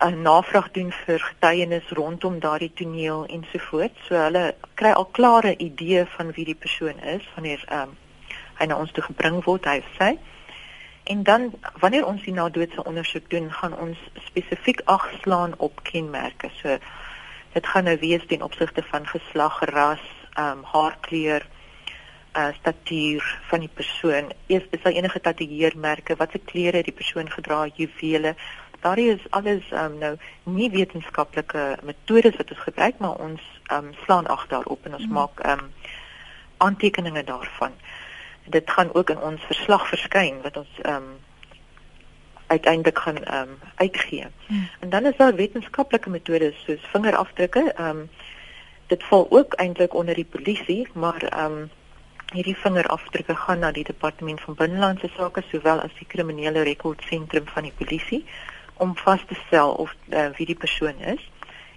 [0.00, 4.06] 'n navraag doen vir getuienis rondom daardie toneel ensovoorts.
[4.06, 7.96] So hulle kry al klare idee van wie die persoon is wanneer um,
[8.58, 10.16] hy na ons toe gebring word, hy sê.
[11.04, 16.50] En dan wanneer ons die nadoodse ondersoek doen, gaan ons spesifiek agslaan op kenmerke.
[16.62, 16.78] So
[17.52, 21.46] dit gaan nou wees ten opsigte van geslag, ras, ehm um, haarkleur,
[22.36, 24.32] uh statuur van die persoon.
[24.46, 28.36] Eers is daar enige tatoeëermerke, watse klere die persoon gedra, juwele.
[28.80, 33.40] Daar is alles um, nou nie wetenskaplike metodes wat ons gebruik, maar ons
[33.72, 35.12] um, slaan ag daarop en ons hmm.
[35.12, 35.66] maak um,
[36.56, 37.72] aantekeninge daarvan
[38.50, 41.10] dit gaan ook in ons verslag verskyn wat ons um,
[42.46, 44.26] uiteindelik gaan um, uitgee.
[44.46, 44.68] Hmm.
[44.80, 47.74] En dan is daar wetenskaplike metodes soos vingerafdrukke.
[47.80, 48.08] Um,
[48.86, 51.70] dit val ook eintlik onder die polisie, maar um,
[52.32, 57.62] hierdie vingerafdrukke gaan na die departement van binnelandse sake sowel as die kriminele rekordsentrum van
[57.62, 58.24] die polisie
[58.80, 61.22] om vas te stel of uh, wie die persoon is.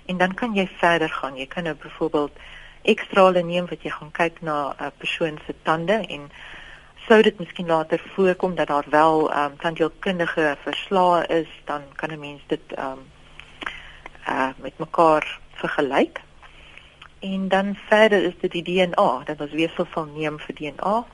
[0.05, 1.37] En dan kan jy verder gaan.
[1.39, 2.39] Jy kan nou byvoorbeeld
[2.81, 6.31] ekstrale neem wat jy gaan kyk na 'n uh, persoon se tande en
[7.07, 12.19] sou dit miskien later voorkom dat daar wel um, tandheelkundige verslae is, dan kan 'n
[12.19, 13.11] mens dit ehm um,
[14.27, 16.21] uh met mekaar vergelyk.
[17.19, 21.05] En dan verder is dit die DNA, dat ons weefsel sal neem vir DNA.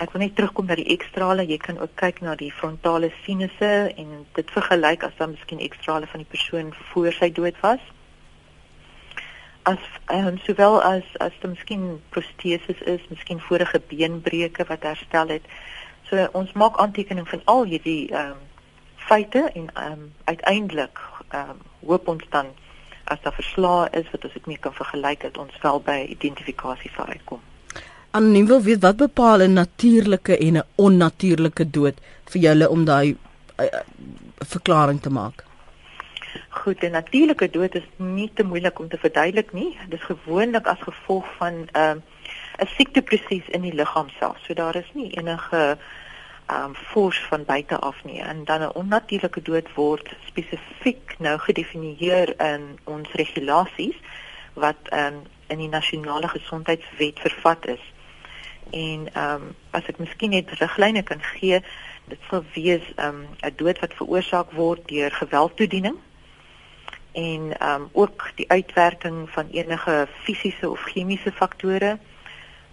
[0.00, 1.44] Ek wil net terugkom na die ekstrale.
[1.44, 6.08] Jy kan ook kyk na die frontale sinusse en dit vergelyk as dan miskien ekstrale
[6.08, 7.82] van die persoon voor sy dood was
[9.62, 9.78] as
[10.12, 15.44] um, sowel as as dit miskien proteses is, miskien vorige beenbreuke wat herstel het.
[16.08, 18.40] So ons maak aantekening van al hierdie ehm um,
[19.10, 22.52] feite en ehm um, uiteindelik ehm um, hoop ons dan
[23.04, 26.90] as daar verslae is wat ons dit mee kan vergelyk dat ons wel by identifikasie
[26.96, 27.49] sal uitkom.
[28.10, 31.96] Anoniem wil weet wat bepaal 'n natuurlike en 'n onnatuurlike dood
[32.30, 33.16] vir julle om daai
[33.58, 33.66] uh,
[34.52, 35.44] verklaring te maak.
[36.48, 39.78] Goed, 'n natuurlike dood is nie te moeilik om te verduidelik nie.
[39.88, 41.94] Dit is gewoonlik as gevolg van 'n uh,
[42.58, 44.38] 'n siekteproses in die liggaam self.
[44.42, 45.78] So daar is nie enige
[46.46, 48.20] ehm um, fors van buite af nie.
[48.20, 53.96] En dan 'n onnatuurlike dood word spesifiek nou gedefinieer in ons regulasies
[54.54, 57.82] wat ehm um, in die nasionale gesondheidswet vervat is.
[58.70, 61.60] En ehm um, as ek miskien net riglyne kan gee,
[62.04, 65.96] dit sal wees ehm um, 'n dood wat veroorsaak word deur geweldtoediening
[67.12, 71.98] en ehm um, ook die uitwerking van enige fisiese of chemiese faktore.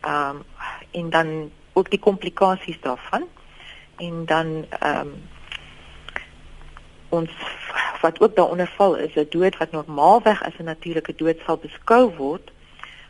[0.02, 0.44] Ehm um,
[0.92, 3.28] en dan ook die komplikasies daarvan.
[3.98, 5.30] En dan ehm um,
[7.10, 7.32] ons
[8.02, 12.16] wat ook daaronder val is 'n dood wat normaalweg as 'n natuurlike dood sal beskou
[12.16, 12.52] word,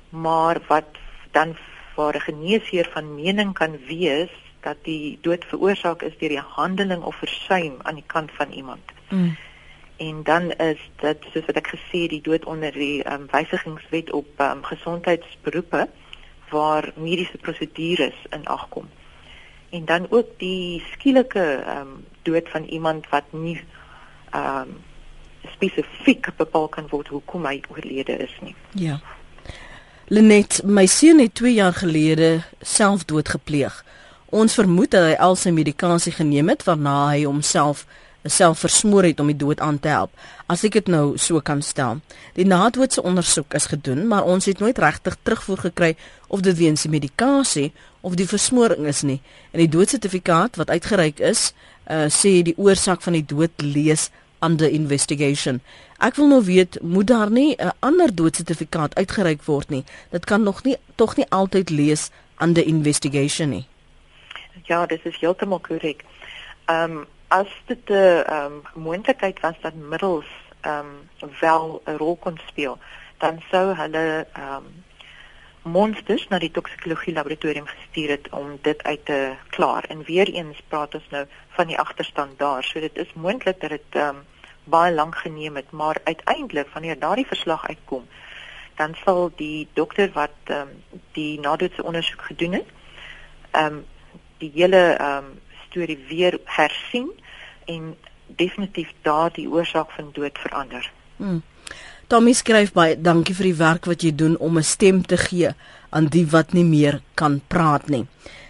[0.10, 0.86] maar wat
[1.32, 1.58] dan
[1.98, 7.04] vir 'n geneesheer van mening kan wees dat die dood veroorsaak is deur die handeling
[7.04, 8.86] of versuim aan die kant van iemand.
[9.10, 9.36] Mm
[9.98, 14.28] en dan is dit soos wat ek gesê die dood onder die um, wysigingswet op
[14.42, 15.88] um, gesondheidsberoepe
[16.52, 18.86] waar mediese prosedures in ag kom.
[19.70, 23.60] En dan ook die skielike um, dood van iemand wat nie
[24.32, 24.78] ehm um,
[25.48, 28.56] spesifiek bepaal kan word hoekom hy oorlede is nie.
[28.76, 28.98] Ja.
[30.08, 33.84] Lenet, my seun het 2 jaar gelede selfdood gepleeg.
[34.32, 37.82] Ons vermoed dat hy al sy medikasie geneem het waarna hy homself
[38.24, 40.14] self versmoor het om die dood aan te help.
[40.48, 42.00] As ek dit nou so kan stel.
[42.40, 45.92] Die nadoodse ondersoek is gedoen, maar ons het nooit regtig terugvoer gekry
[46.28, 47.68] of dit weens die medikasie
[48.00, 49.20] of die versmoring is nie.
[49.52, 51.52] En die doodsertifikaat wat uitgereik is,
[51.92, 54.08] uh, sê die oorsaak van die dood lees
[54.40, 55.62] under investigation.
[55.98, 59.84] Ek wil nou weet, moet daar nie 'n ander doodsertifikaat uitgereik word nie?
[60.10, 63.66] Dit kan nog nie tog nie altyd lees under investigation nie.
[64.64, 66.04] Ja, dit is heeltemal korrek.
[66.66, 70.26] Ehm um, as dit 'n ehm um, moontlikheid was dat middels
[70.62, 70.86] ehm
[71.22, 72.78] um, wel 'n rol kon speel,
[73.18, 74.84] dan sou hulle ehm um,
[75.68, 79.84] monsters na die toksikologie laboratorium gestuur het om dit uit te klaar.
[79.84, 81.26] En weer eens praat ons nou
[81.58, 82.64] van die agterstand daar.
[82.64, 84.26] So dit is moontlik dat dit ehm um,
[84.68, 88.04] baie lank geneem het, maar uiteindelik wanneer daardie verslag uitkom,
[88.76, 92.74] dan sal die dokter wat ehm um, die nadoetse ondersoek gedoen het,
[93.52, 93.86] ehm um,
[94.38, 95.40] die hele ehm um,
[95.70, 97.12] storie weer hersien
[97.66, 100.92] en definitief daardie oorsaak van dood verander.
[101.18, 101.42] Hmm.
[102.08, 105.50] Tommy skryf baie dankie vir die werk wat jy doen om 'n stem te gee
[105.90, 108.06] aan die wat nie meer kan praat nie.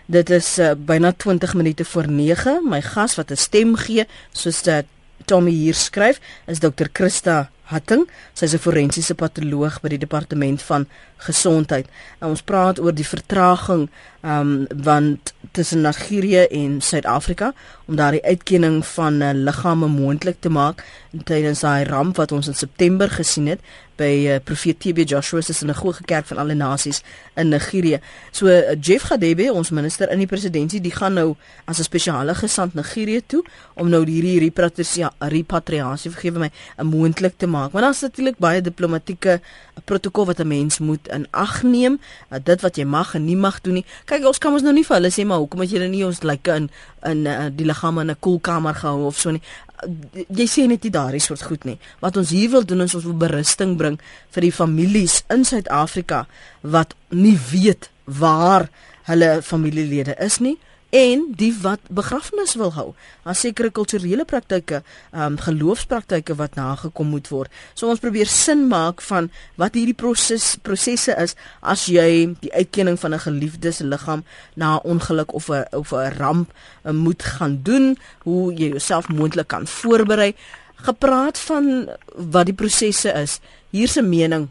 [0.07, 2.61] Dit is uh, byna 20 minute voor 9.
[2.63, 4.85] My gas wat 'n stem gee, soos dat
[5.25, 6.87] Tommy hier skryf, is Dr.
[6.93, 8.07] Christa Hatting.
[8.33, 11.87] Sy's 'n forensiese patoloog by die departement van gesondheid.
[12.19, 13.89] Nou ons praat oor die vertraging
[14.21, 17.53] ehm um, want tussen Nigerië en Suid-Afrika
[17.85, 20.83] om daardie uitkenning van uh, liggame moontlik te maak
[21.23, 23.61] tydens daai ramp wat ons in September gesien het
[23.97, 27.01] by uh, Profeet TB Joshua se sinagoge kerk van alle nasies
[27.35, 27.99] in Nigerië.
[28.31, 32.35] So uh, Jeff Gadebe, ons minister in die presidentskap, die gaan nou as 'n spesiale
[32.35, 33.43] gesant Nigerië toe
[33.75, 36.51] om nou hierdie repatriasie vergewe my
[36.83, 37.71] moontlik te maak.
[37.71, 39.39] Want daar's natuurlik baie diplomatieke
[39.85, 41.99] protokol wat 'n mens moet in ag neem,
[42.31, 43.85] uh, dit wat jy mag en nie mag doen nie.
[44.09, 46.23] Kyk, ons kan ons nou nie vir hulle sê maar hoekom het julle nie ons
[46.23, 46.69] lyke in
[47.07, 49.41] in uh, die liggame in 'n koelkamer gehou of so nie.
[49.83, 51.79] Uh, jy sê net nie daardie soort goed nie.
[51.99, 53.99] Wat ons hier wil doen is ons wil berusting bring
[54.31, 56.27] vir die families in Suid-Afrika
[56.61, 58.69] wat nie weet waar
[59.03, 60.57] hulle familielede is nie
[60.89, 62.93] en die wat begrafnis wil hou.
[63.25, 67.51] Daar sekere kulturele praktyke, ehm um, geloofspraktyke wat nagekom moet word.
[67.73, 72.99] So ons probeer sin maak van wat hierdie proses prosesse is as jy die uitkenning
[72.99, 74.23] van 'n geliefde se liggaam
[74.55, 76.53] na 'n ongeluk of 'n of 'n ramp
[76.85, 80.35] uh, moet gaan doen, hoe jy jouself moontlik kan voorberei.
[80.75, 83.39] Gepraat van wat die prosesse is.
[83.69, 84.47] Hier's 'n mening.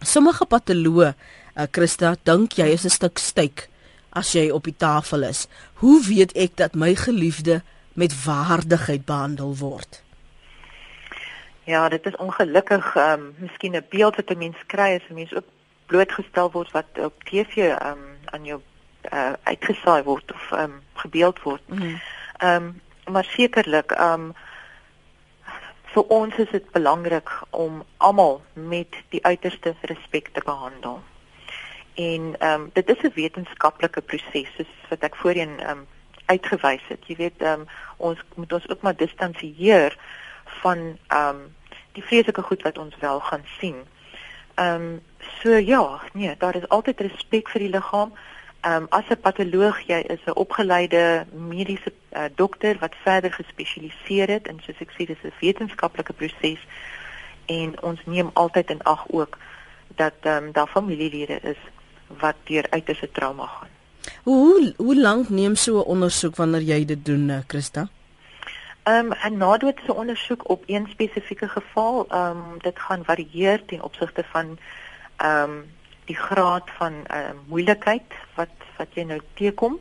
[0.00, 1.14] Sommige patoloë,
[1.56, 3.70] uh, Christa, dink jy is 'n stuk styk
[4.12, 5.46] as jy op die tafel is.
[5.80, 10.02] Hoe weet ek dat my geliefde met waardigheid behandel word?
[11.64, 15.14] Ja, dit is ongelukkig ehm um, miskien 'n beeld wat 'n mens kry as 'n
[15.14, 15.48] mens ook
[15.86, 18.60] blootgestel word wat op TV ehm um, aan jou
[19.12, 21.68] uh, uitgesaai word of ehm um, gebeeld word.
[21.68, 21.82] Mhm.
[22.36, 22.80] Ehm mm um,
[23.12, 24.34] maar sekerlik ehm um,
[25.92, 31.02] vir ons is dit belangrik om almal met die uiterste respek te behandel
[31.94, 35.86] en ehm um, dit is 'n wetenskaplike proses soos wat ek voorheen ehm um,
[36.26, 37.06] uitgewys het.
[37.06, 39.98] Jy weet ehm um, ons moet ons ook maar distansieer
[40.44, 41.54] van ehm um,
[41.92, 43.76] die vreeslike goed wat ons wel gaan sien.
[44.54, 45.00] Ehm um,
[45.40, 48.12] so ja, nee, daar is altyd respek vir die liggaam.
[48.60, 54.28] Ehm um, as 'n patoloog, jy is 'n opgeleide mediese uh, dokter wat verder gespesialiseer
[54.28, 56.60] het en soos ek sê, dis 'n wetenskaplike proses
[57.46, 59.38] en ons neem altyd in ag ook
[59.96, 61.58] dat ehm um, daar familielede is
[62.18, 63.68] wat deur uiterste trauma gaan.
[64.22, 67.88] Hoe hoe lank neem so 'n ondersoek wanneer jy dit doen, eh, Christa?
[68.82, 73.82] Ehm um, 'n nadoetse ondersoek op een spesifieke geval, ehm um, dit gaan varieer ten
[73.82, 74.58] opsigte van
[75.16, 75.64] ehm um,
[76.04, 79.78] die graad van ehm uh, moeilikheid wat wat jy nou teekom.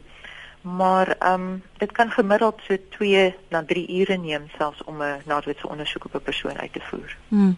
[0.62, 5.22] Maar ehm um, dit kan gemiddeld so 2 na 3 ure neem selfs om 'n
[5.26, 7.18] nadoetse ondersoek op 'n persoon uit te voer.
[7.28, 7.58] Hmm.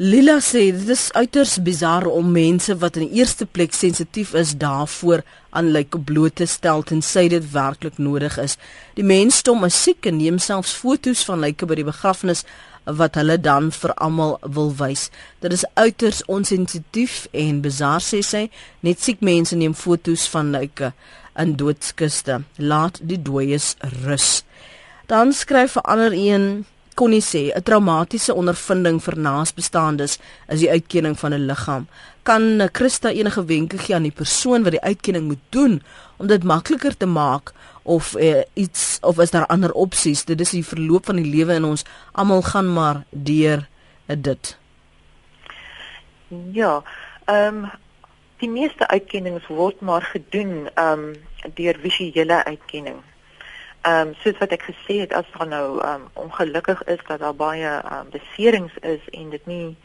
[0.00, 5.20] Lila sê dit is uiters bizar om mense wat in eerste plek sensitief is daarvoor
[5.52, 8.56] aan lyk bloot te stel tensy dit werklik nodig is.
[8.96, 12.46] Die mensdom is siek en neem selfs foto's van lyke by die begrafnis
[13.02, 15.10] wat hulle dan vir almal wil wys.
[15.44, 18.46] Dit is uiters onsensitief en bizar sê sy.
[18.80, 20.94] Net siek mense neem foto's van lyke
[21.36, 22.40] in doodskiste.
[22.56, 24.46] Laat die dooies rus.
[25.12, 30.70] Dan skryf 'n ander een kon nie sê 'n traumatiese ondervinding vir naasbestaandes is die
[30.70, 31.86] uitkenning van 'n liggaam.
[32.22, 35.82] Kan Christa enige wenke gee aan die persoon wat die uitkenning moet doen
[36.16, 37.52] om dit makliker te maak
[37.82, 40.24] of uh, iets of is daar ander opsies?
[40.24, 43.68] Dit is die verloop van die lewe in ons almal gaan maar deur
[44.06, 44.58] uh, dit.
[46.52, 46.82] Ja,
[47.24, 47.70] ehm um,
[48.40, 51.14] die meeste uitkennings word maar gedoen ehm um,
[51.54, 53.00] deur visuele uitkenning.
[53.82, 57.20] Ehm um, soos wat ek gesê het as daar nou ehm um, ongelukkig is dat
[57.20, 59.76] daar baie ehm um, beserings is en dit nie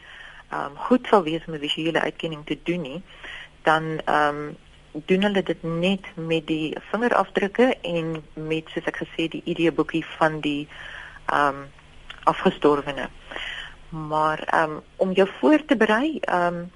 [0.50, 3.02] ehm um, goed sal wees om 'n visuele uitkenning te doen nie,
[3.62, 4.56] dan ehm um,
[4.92, 10.04] doen hulle dit net met die vingerafdrukke en met soos ek gesê die ID boekie
[10.18, 10.68] van die
[11.26, 11.66] ehm um,
[12.24, 13.08] afgestorwene.
[13.88, 16.70] Maar ehm um, om jou voor te berei, ehm um,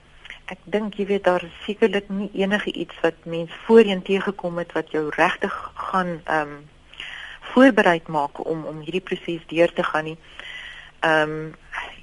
[0.45, 4.91] ek dink jy weet daar sekerlik nie enige iets wat mens voorheen teëgekom het wat
[4.91, 6.69] jou regtig gaan ehm um,
[7.53, 10.19] voorberei maak om om hierdie proses deur te gaan nie.
[11.01, 11.55] Ehm um,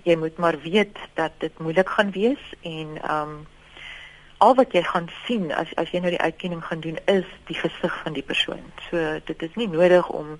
[0.07, 3.47] jy moet maar weet dat dit moeilik gaan wees en ehm um,
[4.37, 7.57] al wat jy gaan sien as as jy nou die uitkenning gaan doen is die
[7.57, 8.63] gesig van die persoon.
[8.89, 10.37] So dit is nie nodig om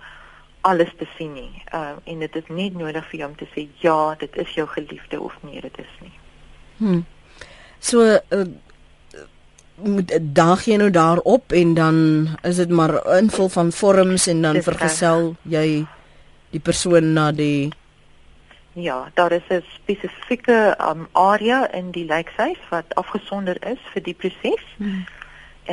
[0.61, 1.63] alles te sien nie.
[1.65, 4.53] Ehm uh, en dit is nie nodig vir jou om te sê ja, dit is
[4.53, 6.13] jou geliefde of nee, dit is nie.
[6.77, 7.01] Hm.
[7.79, 8.45] So uh,
[10.21, 11.97] daag jy nou daarop en dan
[12.41, 15.85] is dit maar invul van vorms en dan Dis vergesel jy
[16.49, 17.73] die persoon na die
[18.77, 24.13] Ja, daar is 'n spesifieke um, area in die lijkhuis wat afgesonder is vir die
[24.13, 24.63] proses.
[24.77, 25.05] Ehm mm.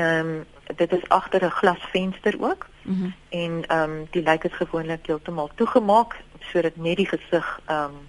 [0.02, 0.44] um,
[0.76, 2.66] dit is agter 'n glasvenster ook.
[2.82, 3.14] Mm -hmm.
[3.28, 8.08] En ehm um, die lijk is gewoonlik heeltemal toegemaak sodat net die gesig ehm um,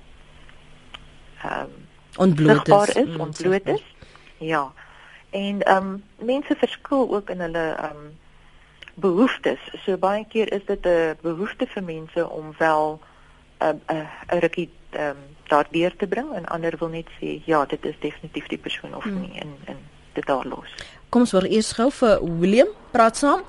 [1.41, 3.83] ehm um, ontbloot is, is ontbloot is.
[4.37, 4.71] Ja
[5.35, 8.13] en ehm um, mense verskil ook in hulle ehm um,
[8.93, 9.59] behoeftes.
[9.83, 12.99] So baie keer is dit 'n behoefte vir mense om wel
[13.59, 15.17] 'n uh, 'n uh, rukkie ehm um,
[15.47, 19.03] daardeur te bring en ander wil net sê ja, dit is definitief die persoon of
[19.03, 19.21] hmm.
[19.21, 19.77] nie en en
[20.13, 20.75] dit daar los.
[21.09, 23.41] Kom ons hoor eers gou vir William praat saam.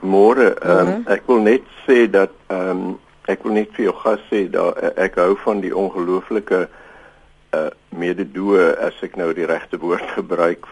[0.00, 3.96] Môre, ehm um, ek wil net sê dat ehm um, ek wil net vir jou
[3.96, 6.83] gas sê dat ek hou van die ongelooflike uh,
[7.94, 10.66] mededoe as ek nou die regte woord gebruik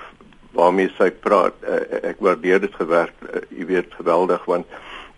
[0.52, 1.56] waarmee sy praat.
[1.64, 1.80] Uh,
[2.12, 4.68] ek waardeer dit gewerk uh, jy weet geweldig want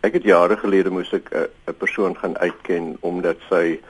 [0.06, 3.80] ek het jare gelede moes ek 'n uh, persoon gaan uitken omdat sy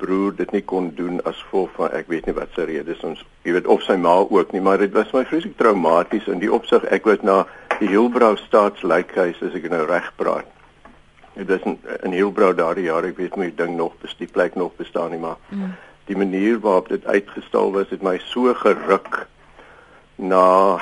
[0.00, 3.04] broer dit nie kon doen as gevolg van ek weet nie wat sy rede is
[3.04, 6.26] ons jy weet of sy ma ook nie maar dit was my vreeslik traumaties.
[6.28, 7.46] In die opsig ek was na
[7.78, 10.48] die Hilbrau staatslikhuis as ek nou reg praat.
[11.34, 14.76] Dit is in, in Hilbrau daardie jare ek weet nie ding nog die plek nog
[14.76, 15.72] bestaan nie maar mm
[16.04, 19.26] die manier waarop dit uitgestal was het my so geruk
[20.14, 20.78] na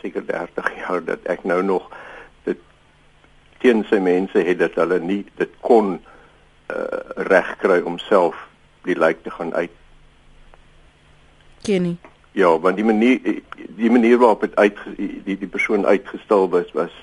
[0.00, 1.88] seker 30 jaar dat ek nou nog
[2.44, 2.60] dit
[3.58, 6.82] teen sy mense het dat hulle nie dit kon uh,
[7.30, 8.36] regkry om self
[8.86, 9.72] die lijk te gaan uit
[11.66, 11.96] Kenny.
[12.32, 13.40] Ja, want die manier
[13.76, 14.78] die manier waarop dit uit
[15.24, 16.94] die die persoon uitgestal was was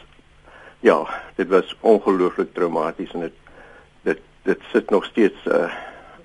[0.84, 3.34] ja, dit was ongelooflik traumaties en dit
[4.04, 5.72] dit dit sit nog steeds uh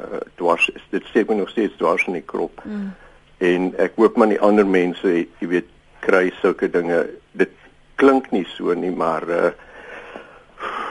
[0.00, 2.62] uh, dwars is dit steek my nog steeds dwars in die krop.
[2.64, 2.92] Mm.
[3.38, 5.70] En ek hoop maar die ander mense, jy weet,
[6.02, 7.04] kry sulke dinge.
[7.38, 7.54] Dit
[7.98, 9.50] klink nie so nie, maar uh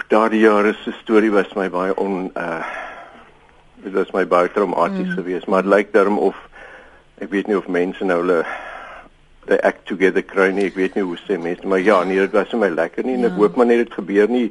[0.08, 2.64] daardie jare se storie was my baie on uh
[3.84, 5.18] dit was my baie traumaties mm.
[5.20, 6.38] geweest, maar dit lyk daarom of
[7.20, 8.40] ek weet nie of mense nou hulle
[9.48, 12.36] they act together kry nie, ek weet nie hoe sê mense, maar ja, nee, dit
[12.36, 13.32] was vir my lekker nie en ja.
[13.32, 14.48] ek hoop maar net dit gebeur nie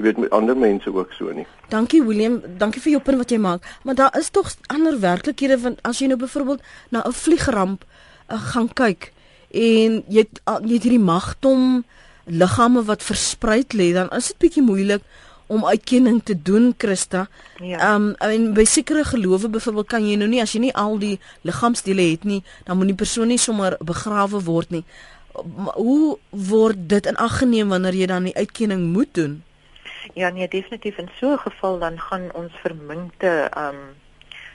[0.00, 1.46] jy weet met ander mense ook so nie.
[1.68, 3.66] Dankie William, dankie vir jou punt wat jy maak.
[3.84, 8.40] Maar daar is tog ander werklikhede van as jy nou byvoorbeeld na 'n vliegramp uh,
[8.52, 9.12] gaan kyk
[9.50, 11.84] en jy uh, jy het hierdie magtom
[12.24, 15.02] liggame wat versprei lê, dan is dit bietjie moeilik
[15.46, 17.28] om uitkenning te doen, Christa.
[17.58, 17.78] Ja.
[17.78, 20.98] Ehm um, en by sekere gelowe byvoorbeeld kan jy nou nie as jy nie al
[20.98, 24.84] die liggaamsdele het nie, dan moet die persoon nie sommer begrawe word nie.
[25.74, 29.42] Hoe word dit in ag geneem wanneer jy dan die uitkenning moet doen?
[30.14, 33.78] Ja nee, definitief in so 'n geval dan gaan ons verminkte um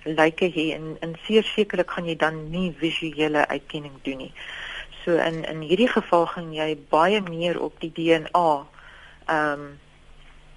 [0.04, 4.34] lyke hê en en seker sekerlik gaan jy dan nie visuele uitkenning doen nie.
[5.04, 8.66] So in in hierdie geval gaan jy baie meer op die DNA
[9.30, 9.80] um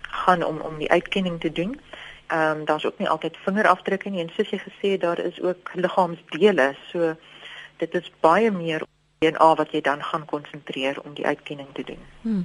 [0.01, 1.81] gaan om om die uitkenning te doen.
[2.27, 5.71] Ehm um, daar's ook nie altyd vingerafdrukke nie en soos jy gesê daar is ook
[5.75, 6.75] liggaamsdele.
[6.91, 7.17] So
[7.77, 8.83] dit is baie meer
[9.19, 11.99] DNA wat jy dan gaan konsentreer om die uitkenning te doen.
[12.23, 12.45] Hmm.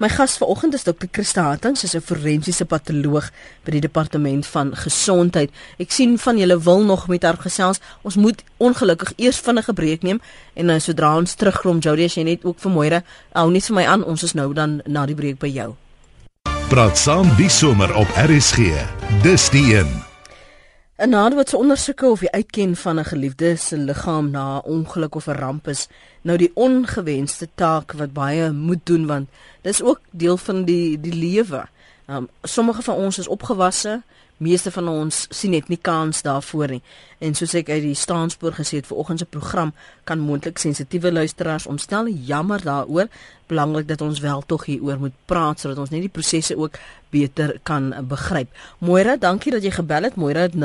[0.00, 1.08] My gas vanoggend is Dr.
[1.12, 3.30] Christa Hattings, sy is 'n forensiese patoloog
[3.64, 5.50] by die departement van gesondheid.
[5.78, 7.80] Ek sien van julle wil nog met haar gesels.
[8.02, 10.20] Ons moet ongelukkig eers vinnige breek neem
[10.54, 13.02] en nou sodra ons terugkom, Jody, as jy net ook vir môre
[13.32, 14.04] hou nie vir my aan.
[14.04, 15.76] Ons is nou dan na die breek by jou.
[16.68, 18.72] Praat saam die somer op RSG.
[19.22, 20.15] Dis die een.
[20.98, 24.64] 'n Nader wat se ondersoeke of die uitken van 'n geliefde se liggaam na 'n
[24.64, 25.88] ongeluk of 'n ramp is
[26.22, 29.28] nou die ongewenste taak wat baie moet doen want
[29.60, 31.68] dis ook deel van die die lewe.
[32.06, 34.02] Um sommige van ons is opgewasse,
[34.36, 36.82] meeste van ons sien net nie kans daarvoor nie.
[37.24, 39.72] En soos ek uit die staanspoor gesê het vir oggend se program
[40.04, 43.08] kan moontlik sensitiewe luisteraars ontstel jammer daaroor.
[43.48, 46.74] Belangrik dat ons wel tog hieroor moet praat sodat ons net die prosesse ook
[47.10, 48.48] beter kan begryp.
[48.78, 50.16] Moira, dankie dat jy gebel het.
[50.16, 50.60] Moira het 0891104553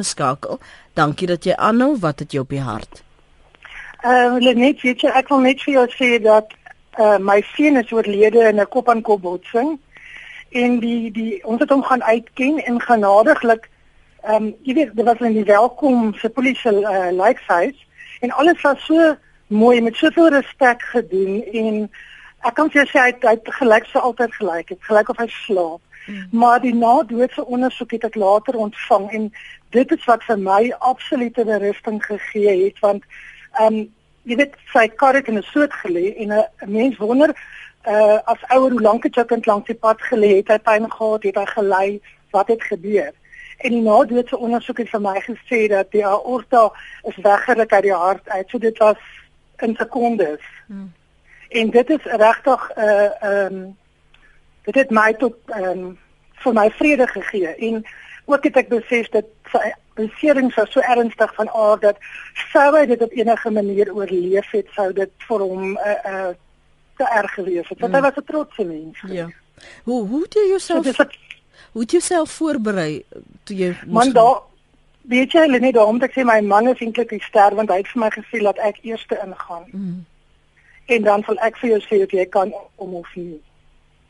[0.00, 0.58] geskakel.
[0.98, 1.98] Dankie dat jy aanhou.
[2.00, 3.02] Wat het jy op die hart?
[4.00, 6.48] Ehm uh, net weet jy ek wil net vir jou sê dat
[6.98, 9.78] uh, my seun is oorlede in 'n kop-aan-kop botsing
[10.50, 13.68] en die die ons het hom gaan uitken en genadiglik
[14.22, 17.86] ehm um, jy weet dit was in die welkom se polisie uh, lijkhuis
[18.20, 19.14] en alles was so
[19.46, 21.90] mooi met soveel respek gedoen en
[22.40, 24.68] ek kan vir jou sê hy het gelyk so altyd gelyk.
[24.68, 25.80] Het gelyk of hy slaap.
[26.06, 26.28] Mm.
[26.32, 29.26] maar die nadoodse ondersoek het ek later ontvang en
[29.70, 33.04] dit is wat vir my absolute berusting gegee het want
[33.58, 33.88] Ehm um,
[34.28, 37.30] jy weet sy kar het in 'n soort gelê en 'n mens wonder
[37.86, 40.36] uh as ouer hoe lank het jou kind langs die pad gelê?
[40.36, 41.22] Het hy pyn gehad?
[41.22, 42.00] Het hy gelei?
[42.30, 43.12] Wat het gebeur?
[43.58, 46.70] En die nadoetse ondersoek het vir my gesê dat die aorta
[47.02, 48.48] is weggeruk uit die hart uit.
[48.48, 48.96] So dit was
[49.60, 50.40] in sekondes.
[50.66, 50.92] Hmm.
[51.50, 53.76] en dit is regtig 'n uh, ehm um,
[54.62, 55.98] dit het my tot ehm um,
[56.32, 57.54] vir my vrede gegee.
[57.54, 57.84] En
[58.24, 61.96] ook het ek besef dat sy beserings was so ernstig van aard dat
[62.52, 66.32] sou hy dit op enige manier oorleef het sou dit vir hom 'n uh, uh,
[67.00, 67.98] te erg gewees het want mm.
[67.98, 69.02] hy was 'n trotse mens.
[69.08, 69.26] Ja.
[69.88, 71.08] Hoe hoe het jy jouself so,
[71.72, 73.04] Hoe het jy jouself voorberei
[73.44, 74.40] toe jy Man daar
[75.02, 77.82] weet jy net daarom dat ek sê my man is eintlik die ster want hy
[77.82, 79.64] het vir my gesê dat ek eerste ingaan.
[79.72, 80.04] Mm.
[80.86, 83.40] En dan sal ek vir jou sê of jy kan om of nie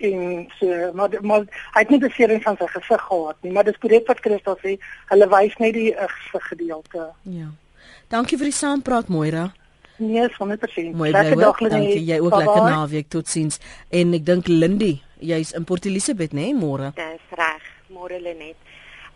[0.01, 1.41] en so maar maar
[1.74, 4.76] hy het nie besering van sy gesig gehad nie maar dis korrek wat Christus sê
[5.12, 7.49] hulle wys net die gesig gedeelte ja
[8.12, 9.51] dankie vir die saampraat Moira
[10.01, 12.05] nee 100% Mooi lekker dag lê dankie.
[12.05, 13.09] jy ook lekker naweek.
[13.09, 13.61] Totsiens.
[13.88, 17.62] En ek dink Lindy jy's in Port Elizabeth nê nee, môre dis reg.
[17.90, 18.57] Môre Lenet.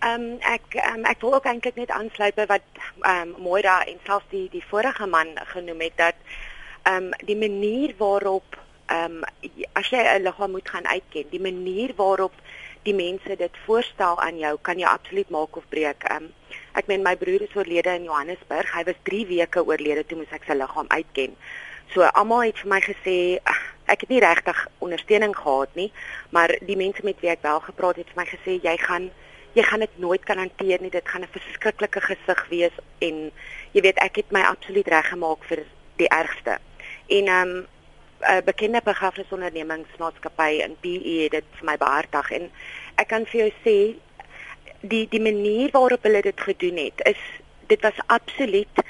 [0.05, 2.67] Ehm um, ek um, ek wil ook eintlik net aansluit by wat
[3.01, 6.19] ehm um, Moira en selfs die die vorige man genoem het dat
[6.85, 11.41] ehm um, die manier waarop ehm um, as jy 'n liggaam moet gaan uitken, die
[11.41, 12.35] manier waarop
[12.83, 16.05] die mense dit voorstel aan jou kan jou absoluut maak of breek.
[16.05, 16.33] Ehm um,
[16.75, 18.73] ek meen my broer is oorlede in Johannesburg.
[18.75, 21.37] Hy was 3 weke oorlede toe moes ek sy liggaam uitken.
[21.95, 23.17] So almal het vir my gesê
[23.93, 25.91] ek het nie regtig ondersteuning gehad nie,
[26.33, 29.11] maar die mense met wie ek wel gepraat het, vir my gesê jy gaan
[29.55, 30.91] jy gaan dit nooit kan hanteer nie.
[30.91, 33.31] Dit gaan 'n verskriklike gesig wees en
[33.73, 35.63] jy weet ek het my absoluut reggemaak vir
[35.97, 36.59] die ergste.
[37.07, 37.67] En ehm um,
[38.25, 42.51] 'n bekende begrafnisondernemingsmaatskappy in PE het dit vir my behartig en
[42.97, 43.77] ek kan vir jou sê
[44.93, 47.21] die die manier waarop hulle dit gedoen het is
[47.73, 48.85] dit was absoluut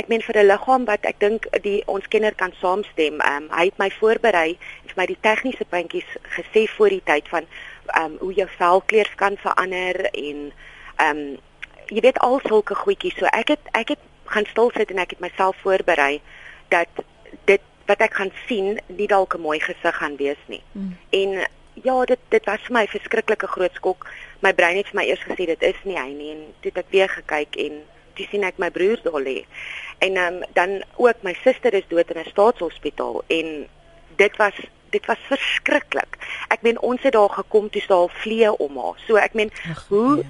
[0.00, 3.64] ek meen vir 'n liggaam wat ek dink die ons kenner kan saamstem um, hy
[3.70, 7.48] het my voorberei en vir my die tegniese puntjies gesê voor die tyd van
[8.00, 10.52] um, hoe jou velkleur kan verander en
[11.06, 11.22] um,
[11.88, 15.10] jy weet al sulke goedjies so ek het ek het gaan stil sit en ek
[15.10, 16.20] het myself voorberei
[16.68, 16.88] dat
[17.44, 20.62] dit wat ek gaan sien nie dalk 'n mooi gesig gaan wees nie.
[20.72, 20.96] Mm.
[21.10, 21.30] En
[21.74, 24.06] ja, dit dit was vir my 'n verskriklike groot skok.
[24.42, 26.82] My brein het vir my eers gesê dit is nie hy nie en toe het
[26.82, 27.80] ek weer gekyk en
[28.18, 29.42] toe sien ek my broer daar lê.
[30.04, 33.68] En um, dan ook my suster is dood in 'n staatshospitaal en
[34.16, 34.56] dit was
[34.90, 36.18] dit was verskriklik.
[36.48, 38.98] Ek meen ons het daar gekom toe staan vlee om haar.
[39.06, 40.26] So ek meen Ach, hoe nee.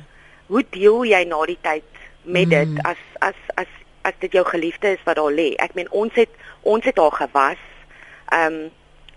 [0.46, 1.88] hoe deel jy na die tyd
[2.22, 2.50] met mm.
[2.50, 5.54] dit as as as as dit jou geliefde is wat daar lê.
[5.56, 6.30] Ek meen ons het
[6.62, 7.66] ons het haar gewas.
[8.30, 8.70] Ehm um,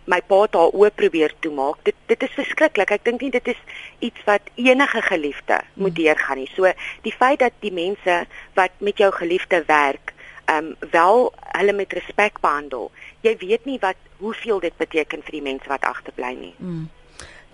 [0.05, 1.81] my pa het haar oop probeer toemaak.
[1.83, 2.91] Dit dit is verskriklik.
[2.91, 3.61] Ek dink nie dit is
[4.05, 6.01] iets wat enige geliefde moet hmm.
[6.03, 6.49] deurgaan nie.
[6.55, 10.13] So die feit dat die mense wat met jou geliefde werk,
[10.45, 12.91] ehm um, wel hulle met respek behandel.
[13.21, 16.53] Jy weet nie wat hoeveel dit beteken vir die mense wat agterbly nie.
[16.57, 16.85] Mm.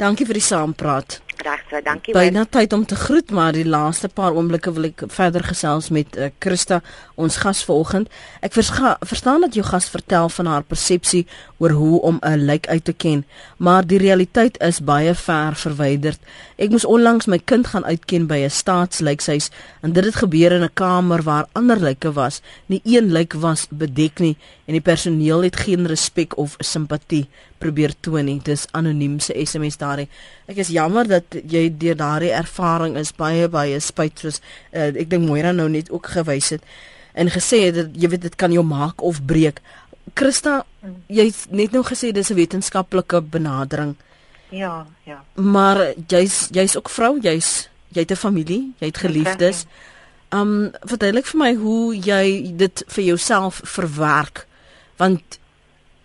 [0.01, 1.21] Dankie vir die saampraat.
[1.37, 2.13] Reg so, dankie.
[2.13, 6.17] Byna tyd om te groet, maar die laaste paar oomblikke wil ek verder gesels met
[6.17, 6.81] uh, Christa,
[7.15, 8.11] ons gas vanoggend.
[8.45, 11.23] Ek verstaan dat jou gas vertel van haar persepsie
[11.57, 13.25] oor hoe om 'n lijk uit te ken,
[13.57, 16.19] maar die realiteit is baie ver verwyderd.
[16.57, 19.49] Ek moes onlangs my kind gaan uitken by 'n staatslykshuis
[19.81, 22.41] en dit het gebeur in 'n kamer waar ander lyke was.
[22.65, 27.27] Nie een lijk was bedek nie en die personeel het geen respek of simpatie
[27.61, 28.39] probeer toon nie.
[28.43, 30.09] Dis anoniem se SMS daarin.
[30.51, 34.41] Ek is jammer dat jy deur daardie ervaring is baie baie spyt soos
[34.75, 36.65] uh, ek dink Moira nou net ook gewys het
[37.13, 39.59] en gesê het dat jy weet dit kan jou maak of breek.
[40.15, 40.61] Christa,
[41.11, 43.95] jy's net nou gesê dis 'n wetenskaplike benadering.
[44.49, 45.23] Ja, ja.
[45.35, 49.65] Maar jy's jy's ook vrou, jy's jy het 'n familie, jy het geliefdes.
[50.31, 54.47] Um verduidelik vir my hoe jy dit vir jouself verwerk
[54.97, 55.39] want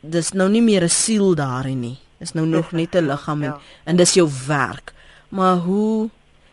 [0.01, 1.99] dis nou nie meer 'n siel daarin nie.
[2.19, 3.61] Dis nou nog net 'n liggaam en, ja.
[3.85, 4.93] en dis jou werk.
[5.29, 6.11] Maar hoe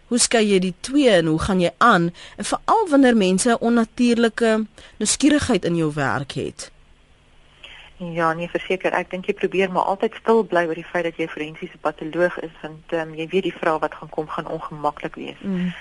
[0.08, 2.12] hoe skei jy die twee en hoe gaan jy aan?
[2.38, 4.66] En veral wanneer mense onnatuurlike
[4.98, 6.72] nuuskierigheid in jou werk het.
[7.98, 11.18] Ja, nee, verseker, ek dink jy probeer maar altyd stil bly oor die feit dat
[11.18, 14.50] jy forensiese patoloog is want ehm um, jy weet die vrae wat gaan kom gaan
[14.50, 15.40] ongemaklik wees.
[15.42, 15.74] Mm.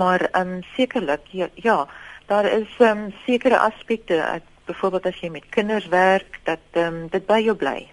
[0.00, 1.86] Maar ehm um, sekerlik ja, ja,
[2.26, 7.08] daar is ehm um, sekere aspekte, byvoorbeeld as jy met kinders werk, dat ehm um,
[7.08, 7.88] dit by jou bly.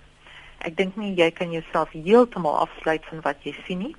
[0.57, 3.95] Ek dink nie jy kan jouself heeltemal afsluit van wat jy sien nie.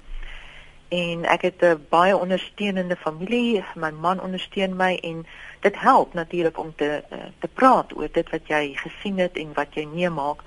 [0.88, 5.26] En ek het 'n baie ondersteunende familie, my man ondersteun my en
[5.60, 9.52] dit help natuurlik om te uh, te praat oor dit wat jy gesien het en
[9.54, 10.42] wat jy meemaak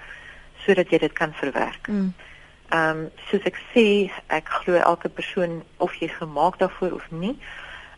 [0.65, 1.87] sodat jy dit kan verwerk.
[1.87, 2.13] Mm.
[2.69, 7.37] Ehm um, soos ek sê, ek glo elke persoon of jy gemaak daarvoor of nie.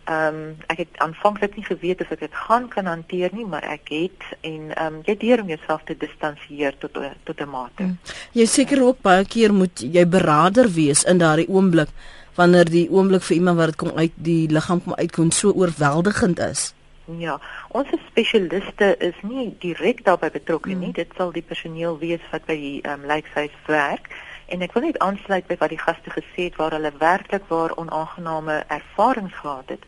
[0.04, 3.64] Ehm um, ek het aanvanklik nie geweet of ek dit gaan kan hanteer nie, maar
[3.64, 7.84] ek het en ehm um, jy leer om jouself te distansieer tot tot 'n mate.
[7.84, 7.97] Mm.
[8.32, 11.89] Jy seker ook baie keer moet jy beraader wees in daardie oomblik
[12.36, 16.39] wanneer die oomblik vir iemand wat dit kom uit die liggaam kom uitkom so oorweldigend
[16.39, 16.74] is.
[17.18, 20.80] Ja, ons spesialiste is nie direk daarbey betrokke mm.
[20.80, 20.91] nie.
[20.91, 24.10] Dit sal die personeel wees wat by die ehm um, lijkhuis werk.
[24.54, 27.74] En ek wil net aansluit by wat die gaste gesê het waar hulle werklik waar
[27.84, 29.86] onaangename ervarings gehad het.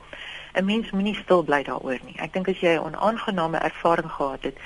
[0.55, 2.16] 'n mens moenie stil bly daaroor nie.
[2.26, 4.57] Ek dink as jy 'n onaangename ervaring gehad het,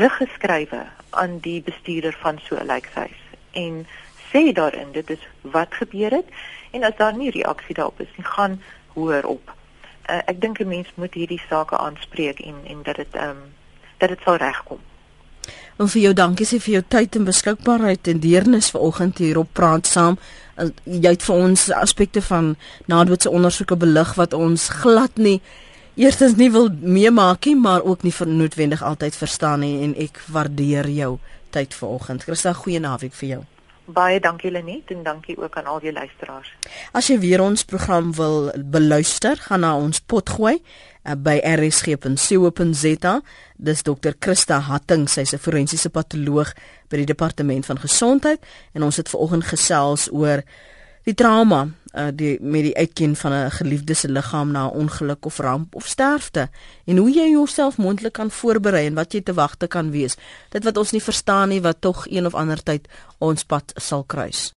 [0.00, 3.20] rig geskrywe aan die bestuurder van so 'n lijkhuis
[3.52, 3.86] en
[4.30, 6.28] sê daarin dit is wat gebeur het
[6.70, 8.62] en as daar nie reaksie daarop is nie, gaan
[8.94, 9.54] hoor op.
[10.10, 13.54] Uh, ek dink 'n mens moet hierdie sake aanspreek en en dat dit ehm um,
[13.96, 14.80] dat dit sal regkom.
[15.76, 19.50] En vir jou dankie sê vir jou tyd en beskikbaarheid en deernis vanoggend hier op
[19.52, 20.18] praat saam.
[20.86, 22.54] Jy het vir ons aspekte van
[22.86, 25.40] nadoetse ondersoeke belig wat ons glad nie
[25.94, 30.90] eerstens nie wil meemaak nie, maar ook nie vernootwendig altyd verstaan nie en ek waardeer
[30.90, 31.18] jou
[31.54, 32.26] tyd vanoggend.
[32.26, 33.42] Christa, goeie naweek vir jou.
[33.84, 36.48] Baie dankie Lenet en dankie ook aan al die luisteraars.
[36.92, 43.14] As jy weer ons program wil beluister, gaan na ons potgooi uh, by rsg.co.za.
[43.56, 44.16] Dis Dr.
[44.18, 46.54] Christa Hatting, sy's 'n forensiese patoloog
[46.88, 48.40] by die departement van gesondheid
[48.72, 50.42] en ons het vanoggend gesels oor
[51.04, 55.24] die trauma uh, die met die uitken van 'n geliefde se liggaam na 'n ongeluk
[55.24, 56.48] of ramp of sterfte.
[56.84, 60.16] En hoe jy jouself mondelik kan voorberei en wat jy te wagte kan wees.
[60.48, 62.88] Dit wat ons nie verstaan nie wat tog een of ander tyd
[63.18, 64.52] ons pad sal kruis